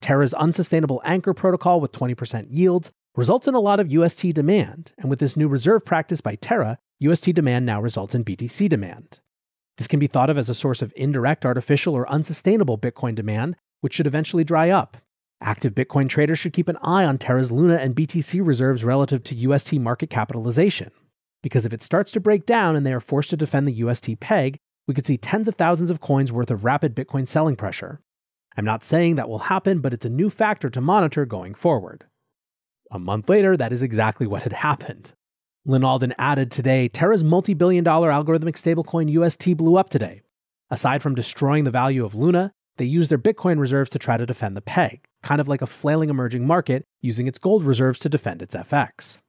Terra's 0.00 0.34
unsustainable 0.34 1.00
anchor 1.04 1.34
protocol 1.34 1.80
with 1.80 1.92
20% 1.92 2.46
yields 2.50 2.90
results 3.16 3.46
in 3.46 3.54
a 3.54 3.60
lot 3.60 3.80
of 3.80 3.90
UST 3.90 4.32
demand, 4.32 4.92
and 4.98 5.10
with 5.10 5.18
this 5.18 5.36
new 5.36 5.48
reserve 5.48 5.84
practice 5.84 6.20
by 6.20 6.36
Terra, 6.36 6.78
UST 7.00 7.34
demand 7.34 7.66
now 7.66 7.80
results 7.80 8.14
in 8.14 8.24
BTC 8.24 8.68
demand. 8.68 9.20
This 9.76 9.88
can 9.88 10.00
be 10.00 10.06
thought 10.08 10.30
of 10.30 10.38
as 10.38 10.48
a 10.48 10.54
source 10.54 10.82
of 10.82 10.92
indirect, 10.96 11.46
artificial, 11.46 11.94
or 11.94 12.08
unsustainable 12.08 12.78
Bitcoin 12.78 13.14
demand, 13.14 13.56
which 13.80 13.94
should 13.94 14.08
eventually 14.08 14.44
dry 14.44 14.70
up, 14.70 14.96
Active 15.40 15.72
Bitcoin 15.72 16.08
traders 16.08 16.38
should 16.38 16.52
keep 16.52 16.68
an 16.68 16.78
eye 16.82 17.04
on 17.04 17.16
Terra's 17.16 17.52
Luna 17.52 17.76
and 17.76 17.94
BTC 17.94 18.44
reserves 18.44 18.82
relative 18.82 19.22
to 19.24 19.36
UST 19.36 19.74
market 19.74 20.10
capitalization. 20.10 20.90
Because 21.42 21.64
if 21.64 21.72
it 21.72 21.82
starts 21.82 22.10
to 22.12 22.20
break 22.20 22.44
down 22.44 22.74
and 22.74 22.84
they 22.84 22.92
are 22.92 23.00
forced 23.00 23.30
to 23.30 23.36
defend 23.36 23.68
the 23.68 23.72
UST 23.74 24.18
peg, 24.18 24.58
we 24.88 24.94
could 24.94 25.06
see 25.06 25.16
tens 25.16 25.46
of 25.46 25.54
thousands 25.54 25.90
of 25.90 26.00
coins 26.00 26.32
worth 26.32 26.50
of 26.50 26.64
rapid 26.64 26.96
Bitcoin 26.96 27.28
selling 27.28 27.54
pressure. 27.54 28.00
I'm 28.56 28.64
not 28.64 28.82
saying 28.82 29.14
that 29.14 29.28
will 29.28 29.38
happen, 29.38 29.78
but 29.78 29.92
it's 29.92 30.04
a 30.04 30.10
new 30.10 30.28
factor 30.28 30.68
to 30.70 30.80
monitor 30.80 31.24
going 31.24 31.54
forward. 31.54 32.06
A 32.90 32.98
month 32.98 33.28
later, 33.28 33.56
that 33.56 33.72
is 33.72 33.82
exactly 33.82 34.26
what 34.26 34.42
had 34.42 34.54
happened. 34.54 35.12
Lyn 35.64 35.84
Alden 35.84 36.14
added 36.18 36.50
today 36.50 36.88
Terra's 36.88 37.22
multi 37.22 37.54
billion 37.54 37.84
dollar 37.84 38.10
algorithmic 38.10 38.56
stablecoin 38.56 39.08
UST 39.08 39.56
blew 39.56 39.76
up 39.76 39.90
today. 39.90 40.22
Aside 40.70 41.00
from 41.00 41.14
destroying 41.14 41.62
the 41.62 41.70
value 41.70 42.04
of 42.04 42.16
Luna, 42.16 42.52
they 42.78 42.84
used 42.86 43.10
their 43.10 43.18
Bitcoin 43.18 43.60
reserves 43.60 43.90
to 43.90 43.98
try 43.98 44.16
to 44.16 44.26
defend 44.26 44.56
the 44.56 44.62
peg 44.62 45.07
kind 45.22 45.40
of 45.40 45.48
like 45.48 45.62
a 45.62 45.66
flailing 45.66 46.10
emerging 46.10 46.46
market 46.46 46.84
using 47.00 47.26
its 47.26 47.38
gold 47.38 47.64
reserves 47.64 47.98
to 48.00 48.08
defend 48.08 48.42
its 48.42 48.54
FX. 48.54 49.20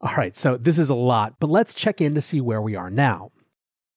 All 0.00 0.14
right, 0.16 0.36
so 0.36 0.56
this 0.56 0.78
is 0.78 0.90
a 0.90 0.94
lot, 0.94 1.34
but 1.40 1.50
let's 1.50 1.74
check 1.74 2.00
in 2.00 2.14
to 2.14 2.20
see 2.20 2.40
where 2.40 2.60
we 2.60 2.74
are 2.76 2.90
now. 2.90 3.30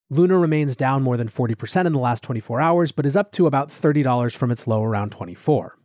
Luna 0.09 0.37
remains 0.37 0.77
down 0.77 1.03
more 1.03 1.17
than 1.17 1.27
40% 1.27 1.85
in 1.85 1.91
the 1.91 1.99
last 1.99 2.23
24 2.23 2.61
hours, 2.61 2.91
but 2.93 3.05
is 3.05 3.17
up 3.17 3.31
to 3.33 3.45
about 3.45 3.69
$30 3.69 4.35
from 4.35 4.51
its 4.51 4.65
low 4.65 4.83
around 4.83 5.11
24. 5.11 5.77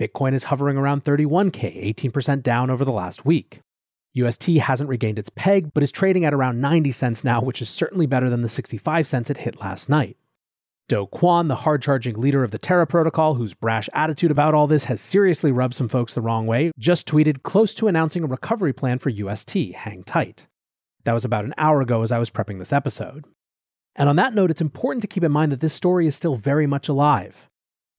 Bitcoin 0.00 0.32
is 0.32 0.44
hovering 0.44 0.78
around 0.78 1.04
31k, 1.04 1.94
18% 1.94 2.42
down 2.42 2.70
over 2.70 2.86
the 2.86 2.92
last 2.92 3.26
week. 3.26 3.60
UST 4.14 4.46
hasn't 4.56 4.88
regained 4.88 5.18
its 5.18 5.28
peg, 5.28 5.74
but 5.74 5.82
is 5.82 5.92
trading 5.92 6.24
at 6.24 6.32
around 6.32 6.60
90 6.60 6.90
cents 6.90 7.22
now, 7.22 7.42
which 7.42 7.60
is 7.60 7.68
certainly 7.68 8.06
better 8.06 8.30
than 8.30 8.40
the 8.40 8.48
65 8.48 9.06
cents 9.06 9.28
it 9.28 9.36
hit 9.36 9.60
last 9.60 9.90
night. 9.90 10.16
Do 10.90 11.06
Kwon, 11.06 11.46
the 11.46 11.54
hard 11.54 11.82
charging 11.82 12.20
leader 12.20 12.42
of 12.42 12.50
the 12.50 12.58
Terra 12.58 12.84
protocol, 12.84 13.34
whose 13.34 13.54
brash 13.54 13.88
attitude 13.94 14.32
about 14.32 14.54
all 14.54 14.66
this 14.66 14.86
has 14.86 15.00
seriously 15.00 15.52
rubbed 15.52 15.74
some 15.74 15.88
folks 15.88 16.14
the 16.14 16.20
wrong 16.20 16.48
way, 16.48 16.72
just 16.80 17.06
tweeted 17.06 17.44
close 17.44 17.74
to 17.74 17.86
announcing 17.86 18.24
a 18.24 18.26
recovery 18.26 18.72
plan 18.72 18.98
for 18.98 19.08
UST. 19.08 19.54
Hang 19.76 20.02
tight. 20.02 20.48
That 21.04 21.12
was 21.12 21.24
about 21.24 21.44
an 21.44 21.54
hour 21.56 21.80
ago 21.80 22.02
as 22.02 22.10
I 22.10 22.18
was 22.18 22.28
prepping 22.28 22.58
this 22.58 22.72
episode. 22.72 23.24
And 23.94 24.08
on 24.08 24.16
that 24.16 24.34
note, 24.34 24.50
it's 24.50 24.60
important 24.60 25.02
to 25.02 25.06
keep 25.06 25.22
in 25.22 25.30
mind 25.30 25.52
that 25.52 25.60
this 25.60 25.74
story 25.74 26.08
is 26.08 26.16
still 26.16 26.34
very 26.34 26.66
much 26.66 26.88
alive. 26.88 27.48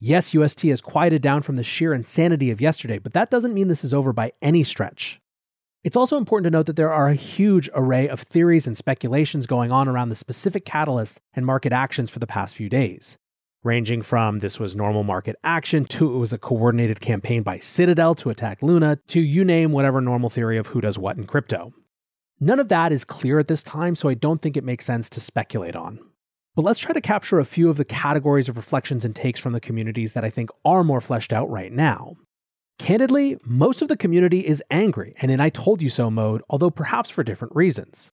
Yes, 0.01 0.33
UST 0.33 0.63
has 0.63 0.81
quieted 0.81 1.21
down 1.21 1.43
from 1.43 1.55
the 1.55 1.63
sheer 1.63 1.93
insanity 1.93 2.51
of 2.51 2.60
yesterday, 2.60 3.00
but 3.00 3.13
that 3.13 3.31
doesn't 3.31 3.53
mean 3.53 3.69
this 3.69 3.86
is 3.86 3.93
over 3.93 4.12
by 4.12 4.33
any 4.41 4.65
stretch. 4.65 5.20
It's 5.83 5.95
also 5.95 6.17
important 6.17 6.45
to 6.45 6.51
note 6.51 6.67
that 6.67 6.75
there 6.75 6.93
are 6.93 7.07
a 7.07 7.15
huge 7.15 7.67
array 7.73 8.07
of 8.07 8.21
theories 8.21 8.67
and 8.67 8.77
speculations 8.77 9.47
going 9.47 9.71
on 9.71 9.88
around 9.88 10.09
the 10.09 10.15
specific 10.15 10.63
catalysts 10.63 11.17
and 11.33 11.43
market 11.43 11.73
actions 11.73 12.11
for 12.11 12.19
the 12.19 12.27
past 12.27 12.55
few 12.55 12.69
days, 12.69 13.17
ranging 13.63 14.03
from 14.03 14.39
this 14.39 14.59
was 14.59 14.75
normal 14.75 15.01
market 15.01 15.35
action 15.43 15.85
to 15.85 16.13
it 16.13 16.19
was 16.19 16.31
a 16.31 16.38
coordinated 16.38 17.01
campaign 17.01 17.41
by 17.41 17.57
Citadel 17.57 18.13
to 18.13 18.29
attack 18.29 18.61
Luna 18.61 19.00
to 19.07 19.19
you 19.19 19.43
name 19.43 19.71
whatever 19.71 20.01
normal 20.01 20.29
theory 20.29 20.57
of 20.57 20.67
who 20.67 20.81
does 20.81 21.00
what 21.00 21.17
in 21.17 21.25
crypto. 21.25 21.73
None 22.39 22.59
of 22.59 22.69
that 22.69 22.91
is 22.91 23.03
clear 23.03 23.39
at 23.39 23.47
this 23.47 23.63
time, 23.63 23.95
so 23.95 24.07
I 24.07 24.13
don't 24.13 24.39
think 24.39 24.55
it 24.55 24.63
makes 24.63 24.85
sense 24.85 25.09
to 25.09 25.19
speculate 25.19 25.75
on. 25.75 26.00
But 26.55 26.63
let's 26.63 26.79
try 26.79 26.93
to 26.93 27.01
capture 27.01 27.39
a 27.39 27.45
few 27.45 27.71
of 27.71 27.77
the 27.77 27.85
categories 27.85 28.50
of 28.50 28.57
reflections 28.57 29.03
and 29.03 29.15
takes 29.15 29.39
from 29.39 29.53
the 29.53 29.59
communities 29.59 30.13
that 30.13 30.25
I 30.25 30.29
think 30.29 30.51
are 30.63 30.83
more 30.83 31.01
fleshed 31.01 31.33
out 31.33 31.50
right 31.50 31.71
now. 31.71 32.17
Candidly, 32.81 33.38
most 33.45 33.83
of 33.83 33.89
the 33.89 33.95
community 33.95 34.39
is 34.39 34.63
angry 34.71 35.13
and 35.21 35.29
in 35.29 35.39
I 35.39 35.50
told 35.50 35.83
you 35.83 35.89
so 35.91 36.09
mode, 36.09 36.41
although 36.50 36.71
perhaps 36.71 37.11
for 37.11 37.23
different 37.23 37.55
reasons. 37.55 38.09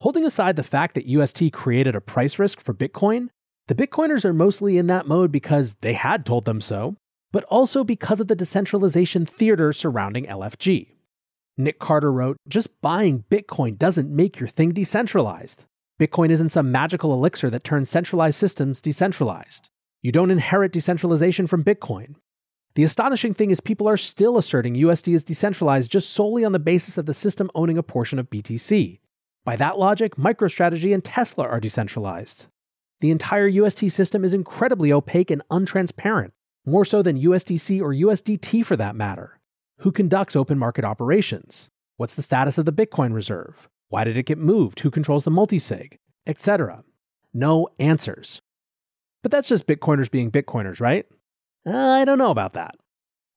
Holding 0.00 0.24
aside 0.24 0.54
the 0.54 0.62
fact 0.62 0.94
that 0.94 1.08
UST 1.08 1.52
created 1.52 1.96
a 1.96 2.00
price 2.00 2.38
risk 2.38 2.60
for 2.60 2.72
Bitcoin, 2.72 3.30
the 3.66 3.74
Bitcoiners 3.74 4.24
are 4.24 4.32
mostly 4.32 4.78
in 4.78 4.86
that 4.86 5.08
mode 5.08 5.32
because 5.32 5.74
they 5.80 5.94
had 5.94 6.24
told 6.24 6.44
them 6.44 6.60
so, 6.60 6.94
but 7.32 7.42
also 7.46 7.82
because 7.82 8.20
of 8.20 8.28
the 8.28 8.36
decentralization 8.36 9.26
theater 9.26 9.72
surrounding 9.72 10.26
LFG. 10.26 10.92
Nick 11.58 11.80
Carter 11.80 12.12
wrote, 12.12 12.36
Just 12.48 12.80
buying 12.80 13.24
Bitcoin 13.28 13.76
doesn't 13.76 14.08
make 14.08 14.38
your 14.38 14.48
thing 14.48 14.70
decentralized. 14.70 15.64
Bitcoin 16.00 16.30
isn't 16.30 16.50
some 16.50 16.70
magical 16.70 17.12
elixir 17.12 17.50
that 17.50 17.64
turns 17.64 17.90
centralized 17.90 18.38
systems 18.38 18.80
decentralized. 18.80 19.68
You 20.00 20.12
don't 20.12 20.30
inherit 20.30 20.70
decentralization 20.70 21.48
from 21.48 21.64
Bitcoin. 21.64 22.14
The 22.74 22.84
astonishing 22.84 23.34
thing 23.34 23.50
is, 23.50 23.60
people 23.60 23.88
are 23.88 23.98
still 23.98 24.38
asserting 24.38 24.74
USD 24.74 25.14
is 25.14 25.24
decentralized 25.24 25.90
just 25.90 26.10
solely 26.10 26.44
on 26.44 26.52
the 26.52 26.58
basis 26.58 26.96
of 26.96 27.04
the 27.04 27.12
system 27.12 27.50
owning 27.54 27.76
a 27.76 27.82
portion 27.82 28.18
of 28.18 28.30
BTC. 28.30 28.98
By 29.44 29.56
that 29.56 29.78
logic, 29.78 30.16
MicroStrategy 30.16 30.94
and 30.94 31.04
Tesla 31.04 31.46
are 31.46 31.60
decentralized. 31.60 32.46
The 33.00 33.10
entire 33.10 33.48
UST 33.48 33.90
system 33.90 34.24
is 34.24 34.32
incredibly 34.32 34.92
opaque 34.92 35.30
and 35.30 35.42
untransparent, 35.50 36.30
more 36.64 36.84
so 36.84 37.02
than 37.02 37.20
USDC 37.20 37.80
or 37.82 37.92
USDT 37.92 38.64
for 38.64 38.76
that 38.76 38.96
matter. 38.96 39.40
Who 39.78 39.92
conducts 39.92 40.36
open 40.36 40.58
market 40.58 40.84
operations? 40.84 41.68
What's 41.96 42.14
the 42.14 42.22
status 42.22 42.56
of 42.56 42.64
the 42.64 42.72
Bitcoin 42.72 43.12
reserve? 43.12 43.68
Why 43.88 44.04
did 44.04 44.16
it 44.16 44.26
get 44.26 44.38
moved? 44.38 44.80
Who 44.80 44.90
controls 44.90 45.24
the 45.24 45.30
multisig? 45.30 45.98
Etc. 46.26 46.84
No 47.34 47.68
answers. 47.78 48.40
But 49.22 49.30
that's 49.30 49.48
just 49.48 49.66
Bitcoiners 49.66 50.10
being 50.10 50.30
Bitcoiners, 50.30 50.80
right? 50.80 51.04
Uh, 51.66 51.76
I 51.76 52.04
don't 52.04 52.18
know 52.18 52.30
about 52.30 52.54
that. 52.54 52.76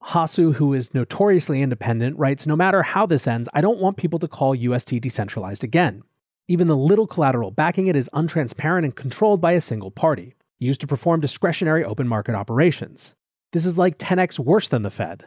Hasu, 0.05 0.55
who 0.55 0.73
is 0.73 0.93
notoriously 0.93 1.61
independent, 1.61 2.17
writes 2.17 2.45
No 2.45 2.55
matter 2.55 2.83
how 2.83 3.05
this 3.05 3.27
ends, 3.27 3.49
I 3.53 3.61
don't 3.61 3.79
want 3.79 3.97
people 3.97 4.19
to 4.19 4.27
call 4.27 4.55
UST 4.55 4.99
decentralized 5.01 5.63
again. 5.63 6.03
Even 6.47 6.67
the 6.67 6.77
little 6.77 7.07
collateral 7.07 7.49
backing 7.49 7.87
it 7.87 7.95
is 7.95 8.09
untransparent 8.13 8.83
and 8.83 8.95
controlled 8.95 9.41
by 9.41 9.53
a 9.53 9.61
single 9.61 9.89
party, 9.89 10.35
used 10.59 10.81
to 10.81 10.87
perform 10.87 11.19
discretionary 11.19 11.83
open 11.83 12.07
market 12.07 12.35
operations. 12.35 13.15
This 13.51 13.65
is 13.65 13.77
like 13.77 13.97
10x 13.97 14.37
worse 14.37 14.67
than 14.67 14.83
the 14.83 14.91
Fed. 14.91 15.25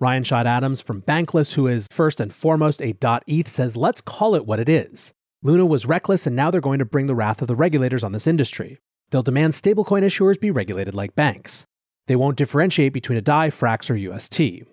Ryan 0.00 0.24
Sean 0.24 0.46
Adams 0.46 0.80
from 0.80 1.02
Bankless, 1.02 1.54
who 1.54 1.66
is 1.66 1.86
first 1.90 2.20
and 2.20 2.32
foremost 2.32 2.80
a 2.80 2.94
.eth, 3.26 3.48
says, 3.48 3.76
let's 3.76 4.00
call 4.00 4.34
it 4.34 4.46
what 4.46 4.60
it 4.60 4.68
is. 4.68 5.12
Luna 5.42 5.64
was 5.64 5.86
reckless 5.86 6.26
and 6.26 6.36
now 6.36 6.50
they're 6.50 6.60
going 6.60 6.78
to 6.78 6.84
bring 6.84 7.06
the 7.06 7.14
wrath 7.14 7.40
of 7.40 7.48
the 7.48 7.56
regulators 7.56 8.04
on 8.04 8.12
this 8.12 8.26
industry. 8.26 8.78
They'll 9.10 9.22
demand 9.22 9.54
stablecoin 9.54 10.02
issuers 10.02 10.40
be 10.40 10.50
regulated 10.50 10.94
like 10.94 11.14
banks. 11.14 11.66
They 12.10 12.16
won't 12.16 12.36
differentiate 12.36 12.92
between 12.92 13.18
a 13.18 13.22
DAI, 13.22 13.50
Frax, 13.50 13.88
or 13.88 13.94
UST. 13.94 14.66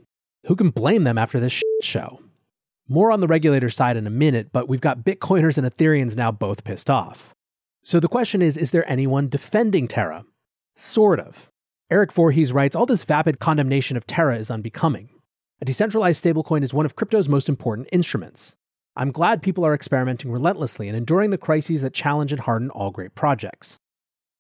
Who 0.48 0.56
can 0.56 0.72
blame 0.72 1.04
them 1.04 1.20
after 1.20 1.40
this 1.40 1.62
show? 1.84 2.20
More 2.90 3.12
on 3.12 3.20
the 3.20 3.28
regulator 3.28 3.70
side 3.70 3.96
in 3.96 4.08
a 4.08 4.10
minute, 4.10 4.50
but 4.52 4.68
we've 4.68 4.82
got 4.82 5.06
Bitcoiners 5.06 5.56
and 5.56 5.68
Ethereans 5.68 6.18
now 6.18 6.32
both 6.32 6.64
pissed 6.64 6.90
off. 6.90 7.36
So 7.84 8.00
the 8.00 8.08
question 8.08 8.42
is 8.42 8.58
is 8.58 8.72
there 8.72 8.90
anyone 8.90 9.30
defending 9.30 9.88
Terra? 9.88 10.26
Sort 10.76 11.20
of. 11.20 11.52
Eric 11.92 12.12
Voorhees 12.12 12.54
writes 12.54 12.76
All 12.76 12.88
this 12.88 13.04
vapid 13.04 13.38
condemnation 13.40 13.98
of 13.98 14.08
Terra 14.08 14.40
is 14.40 14.50
unbecoming. 14.50 15.10
A 15.62 15.66
decentralized 15.66 16.26
stablecoin 16.26 16.64
is 16.64 16.74
one 16.74 16.88
of 16.88 16.96
crypto's 16.96 17.30
most 17.30 17.48
important 17.48 17.88
instruments. 17.92 18.56
I'm 18.96 19.12
glad 19.12 19.44
people 19.44 19.64
are 19.64 19.76
experimenting 19.76 20.32
relentlessly 20.32 20.88
and 20.88 20.98
enduring 20.98 21.30
the 21.30 21.38
crises 21.38 21.84
that 21.84 21.94
challenge 21.94 22.32
and 22.32 22.42
harden 22.42 22.72
all 22.72 22.90
great 22.90 23.14
projects. 23.14 23.78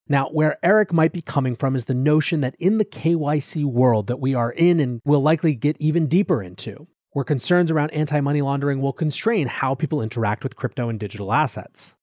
Now, 0.09 0.29
where 0.29 0.57
Eric 0.63 0.93
might 0.93 1.11
be 1.11 1.21
coming 1.21 1.55
from 1.55 1.75
is 1.75 1.85
the 1.85 1.93
notion 1.93 2.41
that 2.41 2.55
in 2.59 2.77
the 2.77 2.85
KYC 2.85 3.65
world 3.65 4.07
that 4.07 4.21
we 4.21 4.33
are 4.33 4.51
in 4.51 4.79
and 4.79 5.01
will 5.03 5.21
likely 5.21 5.53
get 5.53 5.75
even 5.79 6.07
deeper 6.07 6.41
into, 6.41 6.87
where 7.11 7.25
concerns 7.25 7.71
around 7.71 7.91
anti 7.91 8.21
money 8.21 8.41
laundering 8.41 8.81
will 8.81 8.93
constrain 8.93 9.47
how 9.47 9.75
people 9.75 10.01
interact 10.01 10.43
with 10.43 10.55
crypto 10.55 10.87
and 10.87 10.99
digital 10.99 11.33
assets. 11.33 11.95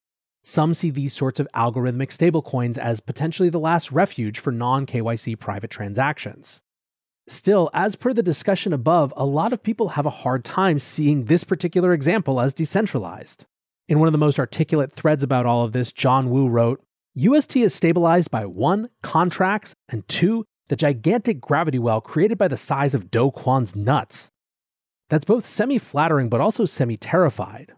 Some 0.43 0.75
see 0.75 0.91
these 0.91 1.15
sorts 1.15 1.41
of 1.41 1.49
algorithmic 1.55 2.09
stablecoins 2.09 2.77
as 2.77 3.01
potentially 3.01 3.49
the 3.49 3.59
last 3.59 3.91
refuge 3.91 4.39
for 4.39 4.53
non 4.53 4.85
KYC 4.85 5.39
private 5.39 5.71
transactions. 5.71 6.61
Still, 7.27 7.71
as 7.73 7.97
per 7.97 8.13
the 8.13 8.23
discussion 8.23 8.75
above, 8.75 9.15
a 9.17 9.25
lot 9.25 9.55
of 9.55 9.63
people 9.63 9.91
have 9.91 10.05
a 10.05 10.11
hard 10.11 10.45
time 10.45 10.79
seeing 10.79 11.25
this 11.25 11.43
particular 11.43 11.95
example 11.95 12.39
as 12.39 12.53
decentralized. 12.53 13.47
In 13.89 13.99
one 13.99 14.09
of 14.09 14.13
the 14.13 14.19
most 14.19 14.39
articulate 14.39 14.93
threads 14.93 15.23
about 15.23 15.47
all 15.47 15.65
of 15.65 15.73
this, 15.73 15.91
John 15.91 16.29
Wu 16.29 16.49
wrote 16.49 16.85
UST 17.17 17.59
is 17.59 17.73
stabilized 17.73 18.33
by 18.33 18.45
one, 18.45 18.89
contracts, 19.01 19.73
and 19.89 20.07
two, 20.09 20.45
the 20.67 20.75
gigantic 20.75 21.41
gravity 21.41 21.79
well 21.79 22.01
created 22.01 22.37
by 22.37 22.49
the 22.49 22.57
size 22.57 22.93
of 22.93 23.09
Do 23.09 23.31
Kwon's 23.31 23.77
nuts. 23.77 24.31
That's 25.11 25.25
both 25.25 25.47
semi 25.47 25.79
flattering 25.79 26.29
but 26.29 26.41
also 26.41 26.65
semi 26.65 26.97
terrified. 26.97 27.73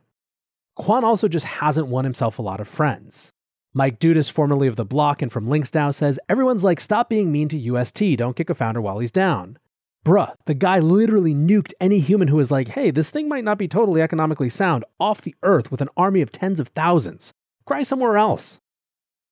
Kwon 0.78 1.02
also 1.02 1.28
just 1.28 1.44
hasn't 1.44 1.88
won 1.88 2.04
himself 2.04 2.38
a 2.38 2.42
lot 2.42 2.60
of 2.60 2.68
friends. 2.68 3.30
Mike 3.74 3.98
Dudas, 3.98 4.30
formerly 4.30 4.68
of 4.68 4.76
The 4.76 4.86
Block 4.86 5.20
and 5.20 5.30
from 5.30 5.48
LinksDAO, 5.48 5.92
says 5.92 6.18
everyone's 6.30 6.64
like, 6.64 6.80
stop 6.80 7.10
being 7.10 7.30
mean 7.30 7.50
to 7.50 7.58
UST, 7.58 8.16
don't 8.16 8.36
kick 8.36 8.48
a 8.48 8.54
founder 8.54 8.80
while 8.80 9.00
he's 9.00 9.10
down. 9.10 9.58
Bruh, 10.02 10.34
the 10.46 10.54
guy 10.54 10.78
literally 10.78 11.34
nuked 11.34 11.74
any 11.78 11.98
human 11.98 12.28
who 12.28 12.36
was 12.36 12.50
like, 12.50 12.68
hey, 12.68 12.90
this 12.90 13.10
thing 13.10 13.28
might 13.28 13.44
not 13.44 13.58
be 13.58 13.68
totally 13.68 14.00
economically 14.00 14.48
sound 14.48 14.86
off 14.98 15.20
the 15.20 15.34
earth 15.42 15.70
with 15.70 15.82
an 15.82 15.90
army 15.94 16.22
of 16.22 16.32
tens 16.32 16.58
of 16.58 16.68
thousands. 16.68 17.34
Cry 17.66 17.82
somewhere 17.82 18.16
else. 18.16 18.60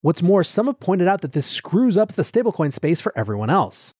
What's 0.05 0.23
more, 0.23 0.45
some 0.45 0.67
have 0.67 0.81
pointed 0.81 1.09
out 1.09 1.23
that 1.23 1.33
this 1.33 1.47
screws 1.47 1.97
up 1.97 2.13
the 2.13 2.25
stablecoin 2.25 2.71
space 2.75 3.01
for 3.01 3.11
everyone 3.17 3.49
else. 3.49 3.95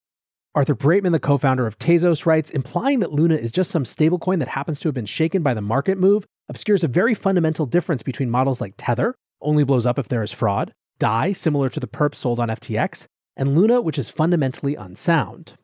Arthur 0.55 0.75
Breitman, 0.75 1.13
the 1.13 1.19
co 1.19 1.39
founder 1.39 1.67
of 1.67 1.79
Tezos, 1.79 2.27
writes 2.27 2.51
implying 2.51 3.01
that 3.01 3.11
Luna 3.11 3.37
is 3.37 3.51
just 3.51 3.71
some 3.71 3.85
stablecoin 3.85 4.39
that 4.41 4.49
happens 4.49 4.81
to 4.81 4.89
have 4.89 4.95
been 4.95 5.07
shaken 5.07 5.43
by 5.43 5.55
the 5.55 5.63
market 5.63 5.97
move 5.97 6.27
obscures 6.47 6.85
a 6.85 6.89
very 6.89 7.15
fundamental 7.15 7.65
difference 7.65 8.03
between 8.03 8.29
models 8.29 8.61
like 8.61 8.75
Tether, 8.77 9.15
only 9.41 9.65
blows 9.65 9.87
up 9.87 9.99
if 9.99 10.09
there 10.09 10.23
is 10.23 10.31
fraud, 10.31 10.75
DAI, 10.99 11.33
similar 11.33 11.71
to 11.71 11.81
the 11.81 11.89
perp 11.89 12.15
sold 12.15 12.39
on 12.39 12.51
FTX, 12.51 13.07
and 13.35 13.57
Luna, 13.57 13.81
which 13.81 13.99
is 13.99 14.11
fundamentally 14.11 14.75
unsound. 14.75 15.55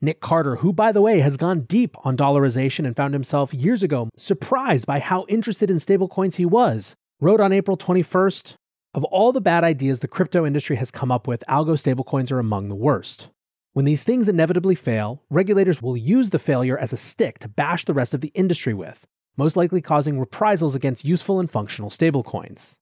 Nick 0.00 0.20
Carter, 0.20 0.56
who, 0.56 0.72
by 0.72 0.90
the 0.90 1.02
way, 1.02 1.20
has 1.20 1.36
gone 1.36 1.66
deep 1.66 1.94
on 2.02 2.16
dollarization 2.16 2.86
and 2.86 2.96
found 2.96 3.12
himself 3.12 3.52
years 3.52 3.82
ago 3.82 4.08
surprised 4.16 4.86
by 4.86 5.00
how 5.00 5.26
interested 5.28 5.70
in 5.70 5.76
stablecoins 5.76 6.36
he 6.36 6.46
was, 6.46 6.94
wrote 7.20 7.42
on 7.42 7.52
April 7.52 7.76
21st 7.76 8.54
of 8.96 9.04
all 9.04 9.30
the 9.30 9.42
bad 9.42 9.62
ideas 9.62 10.00
the 10.00 10.08
crypto 10.08 10.46
industry 10.46 10.76
has 10.76 10.90
come 10.90 11.12
up 11.12 11.28
with, 11.28 11.44
algo 11.50 11.76
stablecoins 11.76 12.32
are 12.32 12.38
among 12.38 12.70
the 12.70 12.74
worst. 12.74 13.28
When 13.74 13.84
these 13.84 14.02
things 14.02 14.26
inevitably 14.26 14.74
fail, 14.74 15.22
regulators 15.28 15.82
will 15.82 15.98
use 15.98 16.30
the 16.30 16.38
failure 16.38 16.78
as 16.78 16.94
a 16.94 16.96
stick 16.96 17.38
to 17.40 17.48
bash 17.48 17.84
the 17.84 17.92
rest 17.92 18.14
of 18.14 18.22
the 18.22 18.32
industry 18.34 18.72
with, 18.72 19.06
most 19.36 19.54
likely 19.54 19.82
causing 19.82 20.18
reprisals 20.18 20.74
against 20.74 21.04
useful 21.04 21.38
and 21.38 21.50
functional 21.50 21.90
stablecoins. 21.90 22.78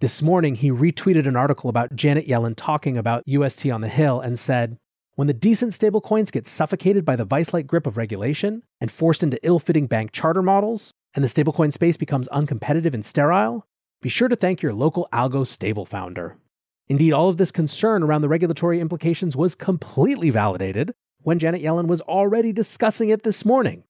This 0.00 0.22
morning, 0.22 0.54
he 0.54 0.70
retweeted 0.70 1.28
an 1.28 1.36
article 1.36 1.68
about 1.68 1.94
Janet 1.94 2.26
Yellen 2.26 2.54
talking 2.56 2.96
about 2.96 3.22
UST 3.26 3.66
on 3.66 3.82
the 3.82 3.90
Hill 3.90 4.20
and 4.20 4.38
said, 4.38 4.78
When 5.16 5.28
the 5.28 5.34
decent 5.34 5.72
stablecoins 5.72 6.32
get 6.32 6.46
suffocated 6.46 7.04
by 7.04 7.14
the 7.14 7.26
vice 7.26 7.52
like 7.52 7.66
grip 7.66 7.86
of 7.86 7.98
regulation 7.98 8.62
and 8.80 8.90
forced 8.90 9.22
into 9.22 9.38
ill 9.42 9.58
fitting 9.58 9.86
bank 9.86 10.12
charter 10.12 10.42
models, 10.42 10.92
and 11.14 11.22
the 11.22 11.28
stablecoin 11.28 11.74
space 11.74 11.98
becomes 11.98 12.26
uncompetitive 12.30 12.94
and 12.94 13.04
sterile, 13.04 13.66
be 14.02 14.08
sure 14.08 14.28
to 14.28 14.36
thank 14.36 14.60
your 14.60 14.74
local 14.74 15.08
algo 15.12 15.46
stable 15.46 15.86
founder. 15.86 16.36
Indeed, 16.88 17.12
all 17.12 17.28
of 17.28 17.36
this 17.36 17.52
concern 17.52 18.02
around 18.02 18.22
the 18.22 18.28
regulatory 18.28 18.80
implications 18.80 19.36
was 19.36 19.54
completely 19.54 20.28
validated 20.28 20.92
when 21.20 21.38
Janet 21.38 21.62
Yellen 21.62 21.86
was 21.86 22.00
already 22.02 22.52
discussing 22.52 23.10
it 23.10 23.22
this 23.22 23.44
morning. 23.44 23.84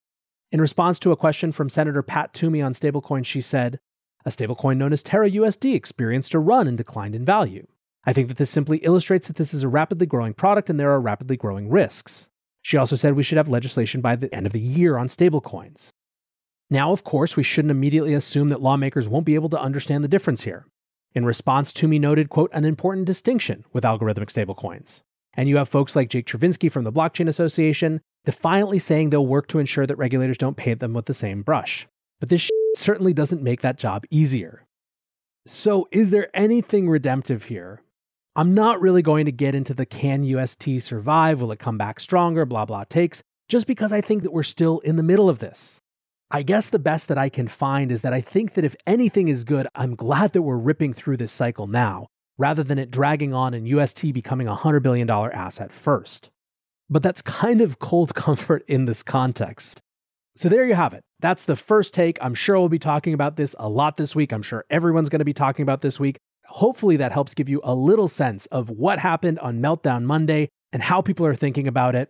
In 0.51 0.61
response 0.61 0.99
to 0.99 1.11
a 1.11 1.17
question 1.17 1.51
from 1.51 1.67
Senator 1.67 2.03
Pat 2.03 2.31
Toomey 2.31 2.61
on 2.61 2.73
stablecoin, 2.73 3.25
she 3.25 3.41
said, 3.41 3.79
A 4.23 4.29
stablecoin 4.29 4.77
known 4.77 4.93
as 4.93 5.01
Terra 5.01 5.31
USD 5.31 5.73
experienced 5.73 6.35
a 6.35 6.39
run 6.39 6.67
and 6.67 6.77
declined 6.77 7.15
in 7.15 7.25
value. 7.25 7.65
I 8.05 8.13
think 8.13 8.27
that 8.27 8.37
this 8.37 8.51
simply 8.51 8.77
illustrates 8.79 9.27
that 9.27 9.37
this 9.37 9.51
is 9.51 9.63
a 9.63 9.67
rapidly 9.67 10.05
growing 10.05 10.35
product 10.35 10.69
and 10.69 10.79
there 10.79 10.91
are 10.91 11.01
rapidly 11.01 11.37
growing 11.37 11.69
risks. 11.69 12.29
She 12.61 12.77
also 12.77 12.95
said 12.95 13.15
we 13.15 13.23
should 13.23 13.39
have 13.39 13.49
legislation 13.49 13.99
by 13.99 14.15
the 14.15 14.33
end 14.33 14.45
of 14.45 14.53
the 14.53 14.59
year 14.59 14.95
on 14.95 15.07
stablecoins. 15.07 15.91
Now, 16.73 16.91
of 16.91 17.03
course, 17.03 17.37
we 17.37 17.43
shouldn't 17.43 17.69
immediately 17.69 18.15
assume 18.15 18.49
that 18.49 18.59
lawmakers 18.59 19.07
won't 19.07 19.27
be 19.27 19.35
able 19.35 19.49
to 19.49 19.61
understand 19.61 20.03
the 20.03 20.07
difference 20.07 20.41
here. 20.41 20.65
In 21.13 21.23
response, 21.23 21.71
Toomey 21.71 21.99
noted, 21.99 22.31
quote, 22.31 22.49
an 22.51 22.65
important 22.65 23.05
distinction 23.05 23.63
with 23.71 23.83
algorithmic 23.83 24.33
stablecoins. 24.33 25.01
And 25.35 25.47
you 25.47 25.57
have 25.57 25.69
folks 25.69 25.95
like 25.95 26.09
Jake 26.09 26.25
Chervinsky 26.25 26.71
from 26.71 26.83
the 26.83 26.91
Blockchain 26.91 27.27
Association 27.27 28.01
defiantly 28.25 28.79
saying 28.79 29.11
they'll 29.11 29.23
work 29.23 29.45
to 29.49 29.59
ensure 29.59 29.85
that 29.85 29.97
regulators 29.97 30.39
don't 30.39 30.57
paint 30.57 30.79
them 30.79 30.93
with 30.93 31.05
the 31.05 31.13
same 31.13 31.43
brush. 31.43 31.87
But 32.19 32.29
this 32.29 32.49
certainly 32.75 33.13
doesn't 33.13 33.43
make 33.43 33.61
that 33.61 33.77
job 33.77 34.05
easier. 34.09 34.65
So, 35.45 35.87
is 35.91 36.09
there 36.09 36.35
anything 36.35 36.89
redemptive 36.89 37.43
here? 37.43 37.83
I'm 38.35 38.55
not 38.55 38.81
really 38.81 39.03
going 39.03 39.27
to 39.27 39.31
get 39.31 39.53
into 39.53 39.75
the 39.75 39.85
can 39.85 40.23
UST 40.23 40.81
survive, 40.81 41.39
will 41.39 41.51
it 41.51 41.59
come 41.59 41.77
back 41.77 41.99
stronger, 41.99 42.47
blah, 42.47 42.65
blah 42.65 42.85
takes, 42.85 43.21
just 43.47 43.67
because 43.67 43.93
I 43.93 44.01
think 44.01 44.23
that 44.23 44.33
we're 44.33 44.41
still 44.41 44.79
in 44.79 44.95
the 44.95 45.03
middle 45.03 45.29
of 45.29 45.37
this. 45.37 45.82
I 46.35 46.41
guess 46.41 46.71
the 46.71 46.79
best 46.79 47.09
that 47.09 47.17
I 47.19 47.29
can 47.29 47.47
find 47.47 47.91
is 47.91 48.01
that 48.01 48.11
I 48.11 48.19
think 48.19 48.55
that 48.55 48.65
if 48.65 48.75
anything 48.87 49.27
is 49.27 49.43
good, 49.43 49.67
I'm 49.75 49.93
glad 49.93 50.33
that 50.33 50.41
we're 50.41 50.57
ripping 50.57 50.95
through 50.95 51.17
this 51.17 51.31
cycle 51.31 51.67
now, 51.67 52.07
rather 52.39 52.63
than 52.63 52.79
it 52.79 52.89
dragging 52.89 53.35
on 53.35 53.53
and 53.53 53.67
UST 53.67 54.11
becoming 54.11 54.47
a 54.47 54.55
$100 54.55 54.81
billion 54.81 55.07
asset 55.07 55.71
first. 55.71 56.31
But 56.89 57.03
that's 57.03 57.21
kind 57.21 57.61
of 57.61 57.77
cold 57.77 58.15
comfort 58.15 58.65
in 58.67 58.85
this 58.85 59.03
context. 59.03 59.83
So 60.35 60.49
there 60.49 60.65
you 60.65 60.73
have 60.73 60.95
it. 60.95 61.03
That's 61.19 61.45
the 61.45 61.55
first 61.55 61.93
take. 61.93 62.17
I'm 62.19 62.33
sure 62.33 62.57
we'll 62.57 62.67
be 62.67 62.79
talking 62.79 63.13
about 63.13 63.35
this 63.35 63.55
a 63.59 63.69
lot 63.69 63.97
this 63.97 64.15
week. 64.15 64.33
I'm 64.33 64.41
sure 64.41 64.65
everyone's 64.71 65.09
going 65.09 65.19
to 65.19 65.25
be 65.25 65.33
talking 65.33 65.61
about 65.61 65.81
this 65.81 65.99
week. 65.99 66.17
Hopefully, 66.47 66.97
that 66.97 67.11
helps 67.11 67.35
give 67.35 67.47
you 67.47 67.61
a 67.63 67.75
little 67.75 68.07
sense 68.07 68.47
of 68.47 68.71
what 68.71 68.97
happened 68.97 69.37
on 69.37 69.61
Meltdown 69.61 70.01
Monday 70.05 70.49
and 70.71 70.81
how 70.81 70.99
people 70.99 71.27
are 71.27 71.35
thinking 71.35 71.67
about 71.67 71.93
it. 71.93 72.09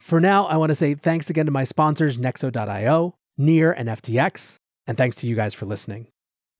For 0.00 0.18
now, 0.20 0.46
I 0.46 0.56
want 0.56 0.70
to 0.70 0.74
say 0.74 0.96
thanks 0.96 1.30
again 1.30 1.46
to 1.46 1.52
my 1.52 1.62
sponsors, 1.62 2.18
Nexo.io, 2.18 3.14
Near, 3.36 3.72
and 3.72 3.88
FTX. 3.88 4.56
And 4.86 4.96
thanks 4.96 5.16
to 5.16 5.26
you 5.26 5.36
guys 5.36 5.54
for 5.54 5.66
listening. 5.66 6.08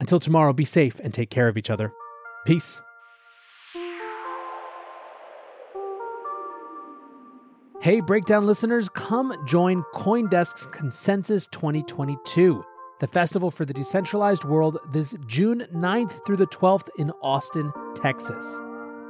Until 0.00 0.18
tomorrow, 0.18 0.52
be 0.52 0.64
safe 0.64 0.98
and 1.00 1.12
take 1.12 1.30
care 1.30 1.48
of 1.48 1.56
each 1.56 1.70
other. 1.70 1.92
Peace. 2.46 2.80
Hey, 7.82 8.00
Breakdown 8.00 8.46
listeners, 8.46 8.88
come 8.88 9.34
join 9.44 9.82
Coindesk's 9.94 10.68
Consensus 10.68 11.48
2022, 11.48 12.64
the 13.00 13.08
festival 13.08 13.50
for 13.50 13.64
the 13.64 13.74
decentralized 13.74 14.44
world, 14.44 14.78
this 14.92 15.16
June 15.26 15.66
9th 15.74 16.24
through 16.24 16.36
the 16.36 16.46
12th 16.46 16.88
in 16.98 17.10
Austin, 17.22 17.72
Texas. 17.96 18.60